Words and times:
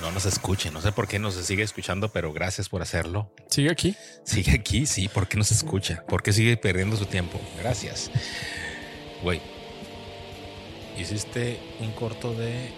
No 0.00 0.10
nos 0.10 0.26
escuche, 0.26 0.72
no 0.72 0.80
sé 0.80 0.90
por 0.90 1.06
qué 1.06 1.20
nos 1.20 1.34
sigue 1.36 1.62
escuchando, 1.62 2.08
pero 2.08 2.32
gracias 2.32 2.68
por 2.68 2.82
hacerlo. 2.82 3.30
¿Sigue 3.46 3.70
aquí? 3.70 3.94
Sigue 4.24 4.52
aquí, 4.52 4.86
sí, 4.86 5.06
¿por 5.08 5.28
qué 5.28 5.36
nos 5.36 5.52
escucha? 5.52 6.04
¿Por 6.08 6.20
qué 6.20 6.32
sigue 6.32 6.56
perdiendo 6.56 6.96
su 6.96 7.06
tiempo? 7.06 7.40
Gracias. 7.60 8.10
Güey, 9.22 9.40
hiciste 10.98 11.60
un 11.78 11.92
corto 11.92 12.34
de 12.34 12.70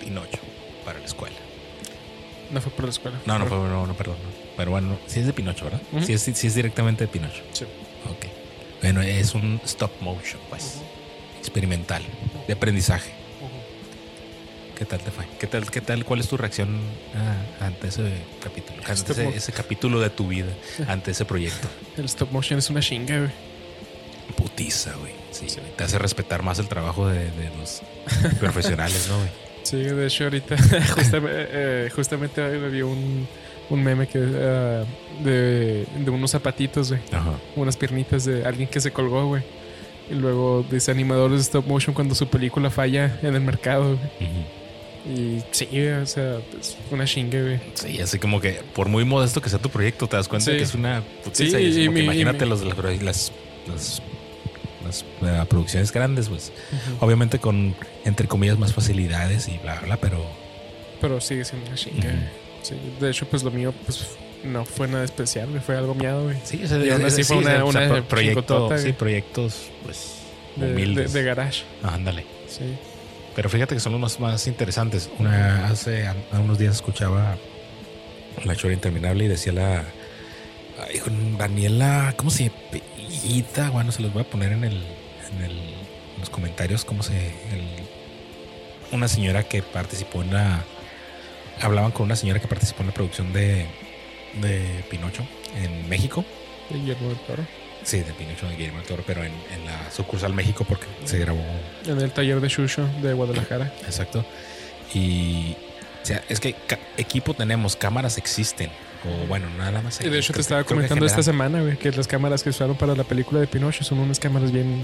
Pinocho 0.00 0.40
para 0.84 0.98
la 0.98 1.04
escuela. 1.04 1.36
No 2.50 2.60
fue 2.60 2.72
por 2.72 2.86
la 2.86 2.90
escuela. 2.90 3.20
No, 3.24 3.38
no 3.38 3.46
fue, 3.46 3.56
no, 3.56 3.86
no, 3.86 3.94
perdón. 3.94 4.16
no. 4.16 4.30
Pero 4.56 4.72
bueno, 4.72 4.98
sí 5.06 5.20
es 5.20 5.26
de 5.26 5.32
Pinocho, 5.32 5.66
¿verdad? 5.66 5.80
Ujú. 5.92 6.04
sí, 6.04 6.12
es, 6.12 6.22
sí 6.22 6.46
es 6.48 6.54
directamente 6.56 7.04
de 7.04 7.08
Pinocho. 7.08 7.44
Sí. 7.52 7.64
Ok. 8.10 8.26
Bueno, 8.82 9.00
es 9.02 9.32
un 9.34 9.60
stop 9.64 9.92
motion, 10.00 10.40
pues. 10.48 10.78
Experimental, 11.38 12.02
de 12.48 12.52
aprendizaje. 12.52 13.12
¿Qué 14.78 14.84
tal 14.84 15.00
te 15.00 15.10
fue? 15.10 15.24
¿Qué 15.40 15.48
tal, 15.48 15.68
qué 15.68 15.80
tal? 15.80 16.04
¿Cuál 16.04 16.20
es 16.20 16.28
tu 16.28 16.36
reacción 16.36 16.78
ah, 17.16 17.66
ante 17.66 17.88
ese 17.88 18.12
capítulo? 18.40 18.80
Ante 18.86 19.10
ese, 19.12 19.28
ese 19.30 19.52
capítulo 19.52 19.98
de 19.98 20.08
tu 20.08 20.28
vida, 20.28 20.52
ante 20.86 21.10
ese 21.10 21.24
proyecto. 21.24 21.66
El 21.96 22.04
stop 22.04 22.30
motion 22.30 22.60
es 22.60 22.70
una 22.70 22.78
chinga, 22.78 23.18
güey. 23.18 23.30
Putiza, 24.36 24.94
güey. 24.94 25.14
Sí, 25.32 25.46
güey. 25.46 25.72
Te 25.74 25.82
hace 25.82 25.98
respetar 25.98 26.44
más 26.44 26.60
el 26.60 26.68
trabajo 26.68 27.08
de, 27.08 27.24
de 27.24 27.50
los 27.58 27.82
profesionales, 28.38 29.08
¿no, 29.08 29.16
güey? 29.16 29.30
Sí, 29.64 29.78
de 29.78 30.06
hecho 30.06 30.24
ahorita 30.24 30.56
justamente, 30.94 31.46
eh, 31.50 31.90
justamente 31.92 32.40
hoy 32.40 32.58
me 32.58 32.68
vi 32.68 32.82
un, 32.82 33.26
un 33.70 33.82
meme 33.82 34.06
que 34.06 34.18
ah, 34.20 34.84
de, 35.24 35.86
de 35.98 36.10
unos 36.10 36.30
zapatitos, 36.30 36.90
güey. 36.90 37.02
Ajá. 37.10 37.32
Unas 37.56 37.76
piernitas 37.76 38.24
de 38.26 38.44
alguien 38.44 38.68
que 38.68 38.80
se 38.80 38.92
colgó, 38.92 39.26
güey. 39.26 39.42
Y 40.08 40.14
luego 40.14 40.64
dice 40.70 40.92
animadores 40.92 41.38
de 41.38 41.42
stop 41.42 41.66
motion 41.66 41.94
cuando 41.94 42.14
su 42.14 42.28
película 42.28 42.70
falla 42.70 43.18
en 43.22 43.34
el 43.34 43.40
mercado, 43.40 43.96
güey. 43.96 44.30
Ujú. 44.30 44.57
Y 45.06 45.40
sí, 45.52 45.66
o 45.88 46.06
sea, 46.06 46.38
es 46.60 46.76
una 46.90 47.04
chinga, 47.06 47.40
güey. 47.40 47.60
Sí, 47.74 48.00
así 48.00 48.18
como 48.18 48.40
que 48.40 48.60
por 48.74 48.88
muy 48.88 49.04
modesto 49.04 49.40
que 49.40 49.48
sea 49.48 49.58
tu 49.58 49.70
proyecto, 49.70 50.06
te 50.06 50.16
das 50.16 50.28
cuenta 50.28 50.50
Sí. 50.50 50.56
que 50.56 50.64
es 50.64 50.74
una 50.74 51.02
putiza. 51.24 51.56
Sí, 51.58 51.64
y 51.64 51.70
es 51.70 51.76
y 51.76 51.82
que 51.84 51.90
mi- 51.90 52.00
y 52.00 52.04
imagínate 52.04 52.44
mi- 52.44 52.50
los, 52.50 52.62
las, 52.64 52.76
las, 53.02 53.32
las- 53.68 54.02
las, 54.84 55.04
eh, 55.22 55.44
producciones 55.48 55.92
grandes, 55.92 56.28
pues. 56.28 56.52
Obviamente 57.00 57.38
con, 57.38 57.74
entre 58.04 58.26
comillas, 58.26 58.58
más 58.58 58.72
facilidades 58.74 59.48
y 59.48 59.58
bla, 59.58 59.80
bla, 59.80 59.96
pero 59.98 60.18
Pero 61.00 61.20
sigue 61.20 61.44
siendo 61.44 61.66
una 61.68 61.76
chinga, 61.76 61.98
Ujú. 61.98 62.08
güey. 62.08 62.28
Sí, 62.62 62.74
de 63.00 63.10
hecho, 63.10 63.26
pues 63.26 63.42
lo 63.44 63.50
mío, 63.52 63.72
pues 63.86 64.04
no 64.44 64.64
fue 64.64 64.88
nada 64.88 65.04
especial. 65.04 65.48
Fue 65.64 65.76
algo 65.76 65.94
miado, 65.94 66.24
güey. 66.24 66.36
sí, 66.44 66.60
o 66.64 66.68
sea, 66.68 66.78
Y 66.84 66.90
aún 66.90 67.04
así 67.04 67.22
fue 67.22 67.36
una- 67.38 67.64
o 67.64 67.72
sea, 67.72 67.88
una 67.90 68.02
proyecto, 68.06 68.76
sí, 68.78 68.92
proyectos, 68.92 69.70
pues, 69.84 70.14
De, 70.56 70.66
de, 70.66 70.72
humildes. 70.72 71.12
de 71.12 71.22
garage. 71.22 71.62
Ah, 71.84 71.94
ándale. 71.94 72.24
Sí. 72.48 72.64
Pero 73.38 73.50
fíjate 73.50 73.76
que 73.76 73.80
son 73.80 73.92
los 74.00 74.18
más, 74.18 74.48
interesantes. 74.48 75.08
Una, 75.16 75.68
hace 75.68 76.08
a- 76.08 76.16
unos 76.40 76.58
días 76.58 76.74
escuchaba 76.74 77.36
la 78.44 78.56
chora 78.56 78.74
interminable 78.74 79.26
y 79.26 79.28
decía 79.28 79.52
la 79.52 79.84
Daniela, 81.38 82.14
¿cómo 82.16 82.32
se 82.32 82.46
apellida? 82.46 83.70
Bueno, 83.70 83.92
se 83.92 84.02
los 84.02 84.12
voy 84.12 84.22
a 84.22 84.24
poner 84.28 84.50
en 84.50 84.64
el, 84.64 84.82
en 85.32 85.44
el 85.44 85.52
en 85.52 86.18
los 86.18 86.30
comentarios 86.30 86.84
cómo 86.84 87.04
se 87.04 87.16
el- 87.28 87.86
una 88.90 89.06
señora 89.06 89.44
que 89.44 89.62
participó 89.62 90.22
en 90.22 90.32
la 90.34 90.64
hablaban 91.60 91.92
con 91.92 92.06
una 92.06 92.16
señora 92.16 92.40
que 92.40 92.48
participó 92.48 92.80
en 92.82 92.88
la 92.88 92.94
producción 92.94 93.32
de 93.32 93.66
de 94.42 94.84
Pinocho 94.90 95.24
en 95.62 95.88
México. 95.88 96.24
Del. 96.70 97.67
Sí, 97.84 97.98
de 98.00 98.12
Pinocho 98.12 98.46
de 98.48 98.56
Guillermo 98.56 98.78
del 98.78 98.86
Toro, 98.86 99.02
pero 99.06 99.22
en, 99.24 99.32
en 99.32 99.64
la 99.64 99.90
sucursal 99.90 100.32
México 100.34 100.64
porque 100.68 100.86
se 101.04 101.18
grabó 101.18 101.42
En 101.86 102.00
el 102.00 102.10
taller 102.10 102.40
de 102.40 102.48
Shusho 102.48 102.86
de 103.02 103.12
Guadalajara. 103.14 103.72
Exacto. 103.86 104.24
Y 104.94 105.56
o 106.02 106.06
sea, 106.06 106.22
es 106.28 106.40
que 106.40 106.54
equipo 106.96 107.34
tenemos, 107.34 107.76
cámaras 107.76 108.18
existen. 108.18 108.70
O 109.04 109.26
bueno, 109.26 109.48
nada 109.56 109.80
más. 109.80 110.00
Y 110.00 110.08
de 110.08 110.18
hecho 110.18 110.32
creo 110.32 110.36
te 110.38 110.40
estaba 110.42 110.64
comentando 110.64 111.06
esta 111.06 111.22
semana, 111.22 111.60
güey, 111.62 111.76
que 111.76 111.90
las 111.92 112.08
cámaras 112.08 112.42
que 112.42 112.50
usaron 112.50 112.76
para 112.76 112.94
la 112.94 113.04
película 113.04 113.40
de 113.40 113.46
Pinocho 113.46 113.84
son 113.84 114.00
unas 114.00 114.18
cámaras 114.18 114.50
bien 114.50 114.82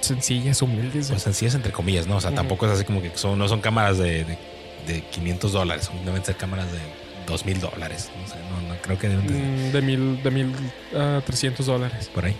sencillas, 0.00 0.60
humildes. 0.62 1.08
Pues 1.10 1.22
sencillas 1.22 1.54
entre 1.54 1.72
comillas, 1.72 2.06
¿no? 2.06 2.16
O 2.16 2.20
sea, 2.20 2.34
tampoco 2.34 2.66
es 2.66 2.72
así 2.72 2.84
como 2.84 3.02
que 3.02 3.10
son, 3.14 3.38
no 3.38 3.48
son 3.48 3.60
cámaras 3.60 3.98
de, 3.98 4.24
de, 4.24 4.38
de 4.86 5.00
500 5.10 5.52
dólares, 5.52 5.84
son- 5.86 6.04
deben 6.04 6.24
ser 6.24 6.36
cámaras 6.36 6.66
de 6.72 6.78
2000 7.26 7.60
dólares. 7.60 8.10
No 8.20 8.28
sé, 8.28 8.34
no, 8.50 8.68
no 8.74 8.80
creo 8.82 8.98
que 8.98 9.08
deben 9.08 9.26
de 9.26 9.34
Mm, 9.34 9.72
de 9.72 9.82
mil, 9.82 10.22
de 10.22 10.30
mil 10.30 10.52
a 10.96 11.20
trescientos 11.24 11.66
dólares. 11.66 12.10
por 12.14 12.24
ahí. 12.24 12.36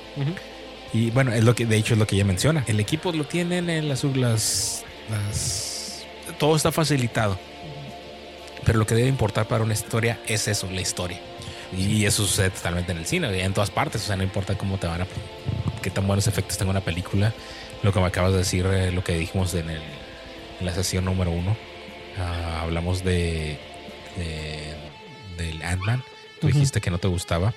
Y 0.93 1.11
bueno, 1.11 1.33
es 1.33 1.43
lo 1.45 1.55
que 1.55 1.67
de 1.67 1.77
hecho 1.77 1.95
es 1.95 1.99
lo 1.99 2.07
que 2.07 2.15
ella 2.17 2.25
menciona. 2.25 2.65
El 2.67 2.79
equipo 2.81 3.11
lo 3.13 3.25
tienen 3.25 3.69
en 3.69 3.89
las, 3.89 4.05
las, 4.05 4.85
las 5.11 6.05
todo 6.39 6.57
está 6.57 6.71
facilitado. 6.73 7.39
Pero 8.65 8.79
lo 8.79 8.87
que 8.87 8.95
debe 8.95 9.09
importar 9.09 9.47
para 9.47 9.63
una 9.65 9.75
historia 9.75 10.19
es 10.27 10.49
eso, 10.49 10.69
la 10.71 10.81
historia. 10.81 11.21
Y 11.77 12.05
eso 12.07 12.25
sucede 12.25 12.51
totalmente 12.51 12.93
en 12.93 12.99
el 12.99 13.07
cine, 13.07 13.43
en 13.43 13.53
todas 13.53 13.71
partes. 13.71 14.03
O 14.03 14.07
sea, 14.07 14.17
no 14.17 14.23
importa 14.23 14.57
cómo 14.57 14.79
te 14.79 14.87
van 14.87 15.03
a. 15.03 15.07
qué 15.83 15.91
tan 15.91 16.07
buenos 16.07 16.27
efectos 16.29 16.57
tenga 16.57 16.71
una 16.71 16.81
película. 16.81 17.33
Lo 17.83 17.93
que 17.93 18.01
me 18.01 18.07
acabas 18.07 18.33
de 18.33 18.39
decir, 18.39 18.65
eh, 18.67 18.91
lo 18.93 19.03
que 19.05 19.15
dijimos 19.19 19.53
en, 19.55 19.69
el, 19.69 19.83
en 20.61 20.67
la 20.67 20.73
sesión 20.73 21.05
número 21.05 21.31
uno. 21.31 21.57
Ah, 22.19 22.61
hablamos 22.63 23.03
de. 23.05 23.59
De 24.17 24.75
del 25.37 25.63
Ant-Man. 25.63 26.03
Tú 26.41 26.47
dijiste 26.49 26.81
que 26.81 26.91
no 26.91 26.99
te 26.99 27.09
gustaba. 27.09 27.53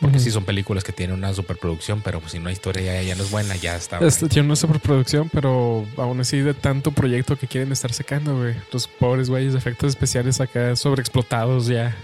Porque 0.00 0.18
sí 0.18 0.30
son 0.30 0.44
películas 0.44 0.82
que 0.82 0.92
tienen 0.92 1.14
una 1.14 1.34
superproducción, 1.34 2.00
pero 2.00 2.20
pues 2.20 2.32
si 2.32 2.38
no 2.38 2.48
hay 2.48 2.54
historia 2.54 2.82
ya, 2.82 3.02
ya 3.02 3.14
no 3.14 3.22
es 3.22 3.30
buena, 3.30 3.54
ya 3.56 3.76
está. 3.76 3.98
Este 3.98 4.28
tiene 4.28 4.46
una 4.46 4.56
superproducción, 4.56 5.28
pero 5.28 5.84
aún 5.98 6.20
así 6.20 6.38
de 6.38 6.54
tanto 6.54 6.90
proyecto 6.90 7.36
que 7.36 7.46
quieren 7.46 7.70
estar 7.70 7.92
sacando, 7.92 8.38
güey. 8.38 8.54
Los 8.72 8.88
pobres 8.88 9.28
güeyes 9.28 9.52
de 9.52 9.58
efectos 9.58 9.90
especiales 9.90 10.40
acá 10.40 10.74
sobreexplotados 10.74 11.66
ya. 11.66 11.94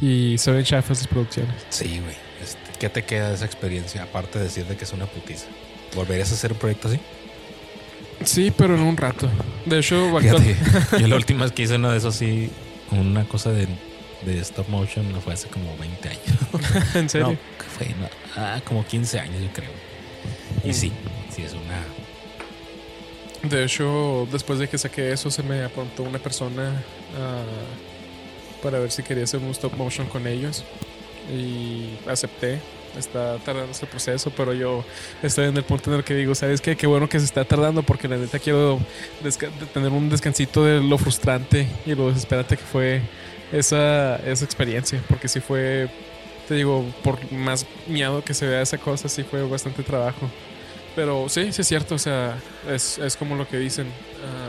Y 0.00 0.36
se 0.38 0.50
ven 0.50 0.64
chafas 0.64 0.98
las 0.98 1.06
producciones. 1.06 1.54
Sí, 1.68 2.00
güey. 2.00 2.16
Este, 2.42 2.58
¿Qué 2.80 2.88
te 2.88 3.04
queda 3.04 3.28
de 3.28 3.36
esa 3.36 3.44
experiencia? 3.44 4.02
Aparte 4.02 4.40
de 4.40 4.46
decirte 4.46 4.76
que 4.76 4.82
es 4.82 4.92
una 4.92 5.06
putiza. 5.06 5.46
¿Volverías 5.94 6.32
a 6.32 6.34
hacer 6.34 6.50
un 6.50 6.58
proyecto 6.58 6.88
así? 6.88 6.98
Sí, 8.24 8.52
pero 8.56 8.74
en 8.74 8.80
un 8.80 8.96
rato. 8.96 9.28
De 9.64 9.78
hecho, 9.78 10.18
Fíjate, 10.18 10.56
yo 10.98 11.06
la 11.06 11.14
última 11.14 11.44
vez 11.44 11.52
que 11.52 11.62
hice 11.62 11.76
uno 11.76 11.92
de 11.92 11.98
esos 11.98 12.16
sí, 12.16 12.50
una 12.98 13.24
cosa 13.24 13.50
de, 13.50 13.66
de 14.24 14.40
stop 14.40 14.68
motion, 14.68 15.10
no 15.12 15.20
fue 15.20 15.34
hace 15.34 15.48
como 15.48 15.76
20 15.76 16.08
años. 16.08 16.94
¿en 16.94 17.08
serio? 17.08 17.28
No, 17.28 17.32
¿qué 17.32 17.64
fue? 17.64 17.88
No, 17.94 18.08
ah, 18.36 18.60
como 18.64 18.84
15 18.84 19.20
años 19.20 19.42
yo 19.42 19.52
creo. 19.52 19.70
Y 20.64 20.72
sí, 20.72 20.92
sí 21.30 21.42
es 21.42 21.52
una... 21.52 21.84
De 23.48 23.62
hecho, 23.64 24.26
después 24.32 24.58
de 24.58 24.68
que 24.68 24.78
saqué 24.78 25.12
eso, 25.12 25.30
se 25.30 25.42
me 25.42 25.62
apuntó 25.62 26.02
una 26.02 26.18
persona 26.18 26.82
ah, 27.18 27.42
para 28.62 28.78
ver 28.78 28.90
si 28.90 29.02
quería 29.02 29.24
hacer 29.24 29.40
un 29.40 29.50
stop 29.50 29.74
motion 29.76 30.06
con 30.06 30.26
ellos. 30.26 30.64
Y 31.30 31.98
acepté. 32.08 32.60
Está 32.96 33.38
tardando 33.38 33.72
ese 33.72 33.86
proceso, 33.86 34.30
pero 34.36 34.52
yo 34.52 34.84
estoy 35.22 35.46
en 35.46 35.56
el 35.56 35.64
punto 35.64 35.90
en 35.90 35.98
el 35.98 36.04
que 36.04 36.14
digo, 36.14 36.34
¿sabes 36.34 36.60
qué? 36.60 36.76
Qué 36.76 36.86
bueno 36.86 37.08
que 37.08 37.18
se 37.18 37.24
está 37.24 37.44
tardando 37.44 37.82
porque 37.82 38.08
la 38.08 38.16
neta 38.16 38.38
quiero 38.38 38.78
tener 39.72 39.90
un 39.90 40.08
descansito 40.08 40.64
de 40.64 40.80
lo 40.80 40.98
frustrante 40.98 41.66
y 41.86 41.94
lo 41.94 42.08
desesperante 42.08 42.56
que 42.56 42.64
fue 42.64 43.02
esa, 43.52 44.16
esa 44.16 44.44
experiencia. 44.44 45.02
Porque 45.08 45.28
sí 45.28 45.40
fue, 45.40 45.88
te 46.48 46.54
digo, 46.54 46.84
por 47.02 47.30
más 47.32 47.66
miedo 47.86 48.22
que 48.22 48.34
se 48.34 48.46
vea 48.46 48.62
esa 48.62 48.78
cosa, 48.78 49.08
sí 49.08 49.22
fue 49.24 49.42
bastante 49.48 49.82
trabajo. 49.82 50.30
Pero 50.94 51.28
sí, 51.28 51.52
sí 51.52 51.62
es 51.62 51.68
cierto, 51.68 51.96
o 51.96 51.98
sea, 51.98 52.38
es, 52.68 52.98
es 52.98 53.16
como 53.16 53.34
lo 53.34 53.48
que 53.48 53.58
dicen. 53.58 53.88
ah, 54.24 54.43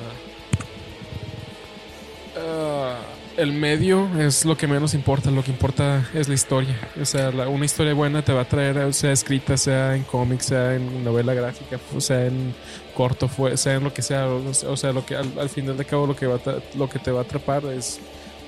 el 3.37 3.51
medio 3.53 4.09
es 4.19 4.45
lo 4.45 4.55
que 4.55 4.67
menos 4.67 4.93
importa, 4.93 5.29
lo 5.31 5.43
que 5.43 5.51
importa 5.51 6.09
es 6.13 6.27
la 6.27 6.33
historia. 6.35 6.75
O 7.01 7.05
sea, 7.05 7.31
la- 7.31 7.47
una 7.49 7.65
historia 7.65 7.93
buena 7.93 8.23
te 8.23 8.31
va 8.33 8.41
a 8.41 8.47
traer, 8.47 8.93
sea 8.93 9.11
escrita, 9.11 9.57
sea 9.57 9.95
en 9.95 10.03
cómic, 10.03 10.39
sea 10.41 10.75
en 10.75 11.03
novela 11.03 11.33
gráfica, 11.33 11.77
sea 11.99 12.27
en 12.27 12.53
corto, 12.93 13.29
sea 13.57 13.73
en 13.75 13.83
lo 13.83 13.93
que 13.93 14.01
sea. 14.01 14.27
O 14.27 14.77
sea, 14.77 14.93
lo 14.93 15.05
que 15.05 15.15
al, 15.15 15.31
al 15.39 15.49
final 15.49 15.75
de 15.77 15.85
cabo 15.85 16.07
lo 16.07 16.15
que, 16.15 16.27
va 16.27 16.35
a 16.35 16.77
lo 16.77 16.87
te 16.87 17.11
va 17.11 17.19
a 17.19 17.23
atrapar 17.23 17.65
es 17.65 17.99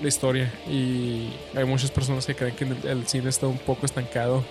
la 0.02 0.08
historia. 0.08 0.54
Y 0.70 1.34
hay 1.56 1.66
muchas 1.66 1.92
personas 1.92 2.26
que 2.26 2.36
creen 2.36 2.56
que 2.56 2.64
el, 2.64 2.78
el 2.88 3.08
cine 3.08 3.30
está 3.30 3.48
un 3.48 3.58
poco 3.58 3.86
estancado 3.86 4.44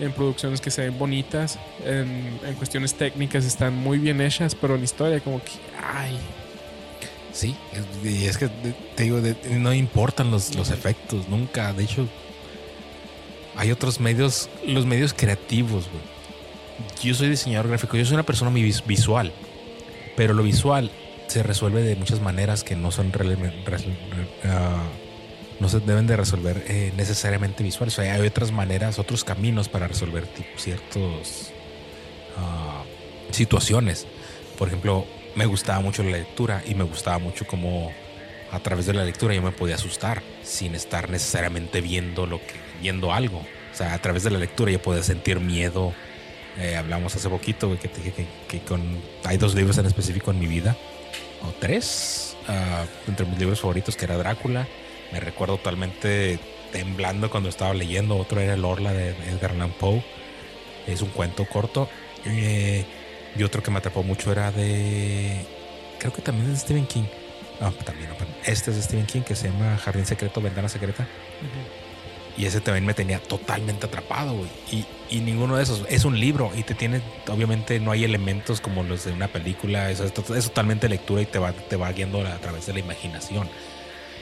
en 0.00 0.12
producciones 0.12 0.60
que 0.60 0.70
se 0.70 0.82
ven 0.82 0.98
bonitas, 0.98 1.58
en, 1.84 2.38
en 2.46 2.54
cuestiones 2.56 2.94
técnicas 2.94 3.44
están 3.44 3.74
muy 3.76 3.98
bien 3.98 4.20
hechas, 4.20 4.54
pero 4.54 4.74
en 4.76 4.84
historia 4.84 5.20
como 5.20 5.40
que, 5.42 5.52
ay, 5.82 6.18
Sí, 7.32 7.54
y 8.02 8.24
es 8.24 8.38
que 8.38 8.48
te 8.96 9.02
digo, 9.04 9.20
no 9.50 9.72
importan 9.72 10.30
los, 10.30 10.54
los 10.56 10.70
efectos, 10.70 11.28
nunca. 11.28 11.72
De 11.72 11.84
hecho, 11.84 12.08
hay 13.56 13.70
otros 13.70 14.00
medios, 14.00 14.48
los 14.66 14.86
medios 14.86 15.12
creativos. 15.14 15.88
Yo 17.02 17.14
soy 17.14 17.28
diseñador 17.28 17.68
gráfico, 17.68 17.96
yo 17.96 18.04
soy 18.04 18.14
una 18.14 18.22
persona 18.22 18.50
muy 18.50 18.62
vis- 18.62 18.84
visual, 18.86 19.32
pero 20.16 20.32
lo 20.32 20.42
visual 20.42 20.90
se 21.26 21.42
resuelve 21.42 21.82
de 21.82 21.96
muchas 21.96 22.20
maneras 22.20 22.64
que 22.64 22.74
no 22.74 22.90
son 22.90 23.12
ah, 24.44 24.82
no 25.60 25.68
se 25.68 25.80
deben 25.80 26.06
de 26.06 26.16
resolver 26.16 26.64
eh, 26.68 26.92
necesariamente 26.96 27.62
visuales. 27.62 27.98
Hay 27.98 28.26
otras 28.26 28.52
maneras, 28.52 28.98
otros 28.98 29.24
caminos 29.24 29.68
para 29.68 29.86
resolver 29.88 30.26
tipo, 30.26 30.48
ciertos 30.56 31.50
ah, 32.36 32.82
situaciones. 33.32 34.06
Por 34.56 34.68
ejemplo, 34.68 35.04
me 35.38 35.46
gustaba 35.46 35.78
mucho 35.78 36.02
la 36.02 36.10
lectura 36.10 36.62
y 36.66 36.74
me 36.74 36.82
gustaba 36.82 37.20
mucho 37.20 37.46
cómo 37.46 37.92
a 38.50 38.58
través 38.58 38.86
de 38.86 38.92
la 38.92 39.04
lectura 39.04 39.34
yo 39.34 39.40
me 39.40 39.52
podía 39.52 39.76
asustar 39.76 40.20
sin 40.42 40.74
estar 40.74 41.10
necesariamente 41.10 41.80
viendo 41.80 42.26
lo 42.26 42.38
que 42.38 42.54
viendo 42.82 43.12
algo. 43.12 43.38
O 43.38 43.76
sea, 43.76 43.94
a 43.94 43.98
través 43.98 44.24
de 44.24 44.30
la 44.30 44.38
lectura 44.40 44.72
yo 44.72 44.82
podía 44.82 45.04
sentir 45.04 45.38
miedo. 45.38 45.94
Eh, 46.58 46.74
hablamos 46.74 47.14
hace 47.14 47.28
poquito, 47.28 47.70
que 47.78 47.86
te 47.86 48.02
dije 48.02 48.26
que, 48.48 48.58
con 48.62 48.82
hay 49.24 49.36
dos 49.36 49.54
libros 49.54 49.78
en 49.78 49.86
específico 49.86 50.32
en 50.32 50.40
mi 50.40 50.48
vida 50.48 50.76
o 51.42 51.52
tres 51.60 52.36
ah, 52.48 52.84
entre 53.06 53.24
mis 53.24 53.38
libros 53.38 53.60
favoritos 53.60 53.94
que 53.94 54.06
era 54.06 54.16
Drácula. 54.16 54.66
Me 55.12 55.20
recuerdo 55.20 55.58
totalmente 55.58 56.40
temblando 56.72 57.30
cuando 57.30 57.48
estaba 57.48 57.74
leyendo. 57.74 58.16
Otro 58.16 58.40
era 58.40 58.54
El 58.54 58.64
Orla 58.64 58.92
de 58.92 59.10
Edgar 59.30 59.52
Allan 59.52 59.70
Poe. 59.70 60.02
Es 60.88 61.00
un 61.00 61.10
cuento 61.10 61.44
corto. 61.44 61.88
Eh, 62.24 62.84
y 63.36 63.42
otro 63.42 63.62
que 63.62 63.70
me 63.70 63.78
atrapó 63.78 64.02
mucho 64.02 64.32
era 64.32 64.50
de. 64.52 65.44
Creo 65.98 66.12
que 66.12 66.22
también 66.22 66.46
es 66.46 66.52
de 66.54 66.60
Stephen 66.60 66.86
King. 66.86 67.04
No, 67.60 67.72
también, 67.72 68.08
no, 68.10 68.16
este 68.44 68.70
es 68.70 68.76
de 68.76 68.82
Stephen 68.82 69.06
King 69.06 69.22
que 69.22 69.34
se 69.34 69.50
llama 69.50 69.76
Jardín 69.78 70.06
Secreto, 70.06 70.40
Ventana 70.40 70.68
Secreta. 70.68 71.06
Y 72.36 72.46
ese 72.46 72.60
también 72.60 72.86
me 72.86 72.94
tenía 72.94 73.18
totalmente 73.18 73.86
atrapado, 73.86 74.32
güey. 74.32 74.48
Y, 74.70 74.86
y, 75.10 75.20
ninguno 75.20 75.56
de 75.56 75.64
esos 75.64 75.84
es 75.88 76.04
un 76.04 76.20
libro 76.20 76.52
y 76.54 76.62
te 76.62 76.74
tiene, 76.74 77.02
obviamente 77.28 77.80
no 77.80 77.90
hay 77.90 78.04
elementos 78.04 78.60
como 78.60 78.84
los 78.84 79.04
de 79.04 79.12
una 79.12 79.26
película. 79.26 79.90
Eso 79.90 80.04
es, 80.04 80.12
totalmente 80.12 80.88
lectura 80.88 81.22
y 81.22 81.26
te 81.26 81.40
va, 81.40 81.52
te 81.52 81.74
va 81.74 81.90
guiando 81.90 82.24
a 82.24 82.38
través 82.38 82.66
de 82.66 82.74
la 82.74 82.78
imaginación. 82.78 83.48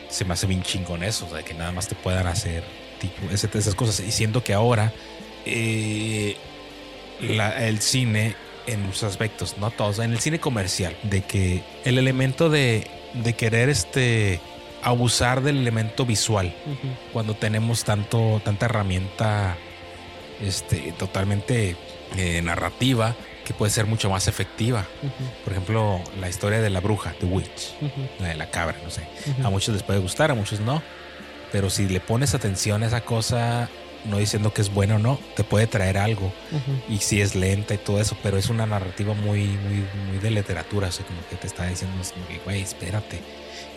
Se 0.09 0.25
me 0.25 0.33
hace 0.33 0.47
bien 0.47 0.63
chingón 0.63 1.03
eso, 1.03 1.27
o 1.27 1.31
sea, 1.31 1.43
que 1.43 1.53
nada 1.53 1.73
más 1.73 1.89
te 1.89 1.95
puedan 1.95 2.27
hacer 2.27 2.65
tipo, 3.01 3.31
esas 3.31 3.75
cosas. 3.75 4.01
Y 4.01 4.11
siento 4.11 4.43
que 4.43 4.55
ahora 4.55 4.95
eh, 5.45 6.37
el 7.21 7.81
cine 7.81 8.35
en 8.67 8.83
muchos 8.83 9.05
aspectos, 9.05 9.57
no 9.59 9.71
todos, 9.71 9.99
en 9.99 10.13
el 10.13 10.21
cine 10.21 10.39
comercial, 10.39 10.97
de 11.03 11.23
que 11.23 11.63
el 11.85 11.99
elemento 11.99 12.51
de, 12.51 12.89
de 13.15 13.33
querer 13.35 13.69
este 13.69 14.41
abusar 14.83 15.43
del 15.43 15.59
elemento 15.59 16.07
visual 16.07 16.55
cuando 17.13 17.35
tenemos 17.35 17.83
tanto 17.83 18.41
tanta 18.45 18.67
herramienta 18.67 19.57
este 20.41 20.93
totalmente 20.93 21.77
eh, 22.17 22.41
narrativa 22.43 23.17
que 23.45 23.55
puede 23.55 23.71
ser 23.71 23.87
mucho 23.87 24.11
más 24.11 24.27
efectiva. 24.27 24.85
Por 25.45 25.53
ejemplo, 25.53 26.01
la 26.21 26.29
historia 26.29 26.61
de 26.61 26.69
la 26.69 26.81
bruja, 26.81 27.15
The 27.21 27.27
Witch, 27.27 27.75
la 28.19 28.29
de 28.29 28.35
la 28.35 28.51
cabra, 28.51 28.77
no 28.83 28.91
sé. 28.91 29.03
A 29.45 29.51
muchos 29.51 29.73
les 29.73 29.85
puede 29.85 30.01
gustar, 30.01 30.33
a 30.33 30.35
muchos 30.35 30.59
no. 30.59 30.83
Pero 31.53 31.71
si 31.71 31.89
le 31.89 32.01
pones 32.01 32.35
atención 32.35 32.83
a 32.83 32.87
esa 32.87 33.03
cosa, 33.03 33.69
no 34.05 34.19
diciendo 34.19 34.53
que 34.53 34.63
es 34.63 34.73
bueno 34.73 34.97
o 34.97 34.99
no, 34.99 35.19
te 35.35 35.45
puede 35.45 35.67
traer 35.67 35.99
algo. 35.99 36.33
Y 36.89 36.99
si 36.99 37.21
es 37.21 37.35
lenta 37.35 37.75
y 37.75 37.79
todo 37.79 38.01
eso, 38.01 38.17
pero 38.23 38.37
es 38.37 38.49
una 38.49 38.67
narrativa 38.67 39.15
muy, 39.15 39.47
muy, 39.47 39.85
muy 40.09 40.19
de 40.21 40.31
literatura, 40.31 40.89
así 40.89 41.03
como 41.03 41.19
que 41.29 41.37
te 41.37 41.47
está 41.47 41.67
diciendo, 41.67 41.97
güey, 42.45 42.63
espérate. 42.63 43.21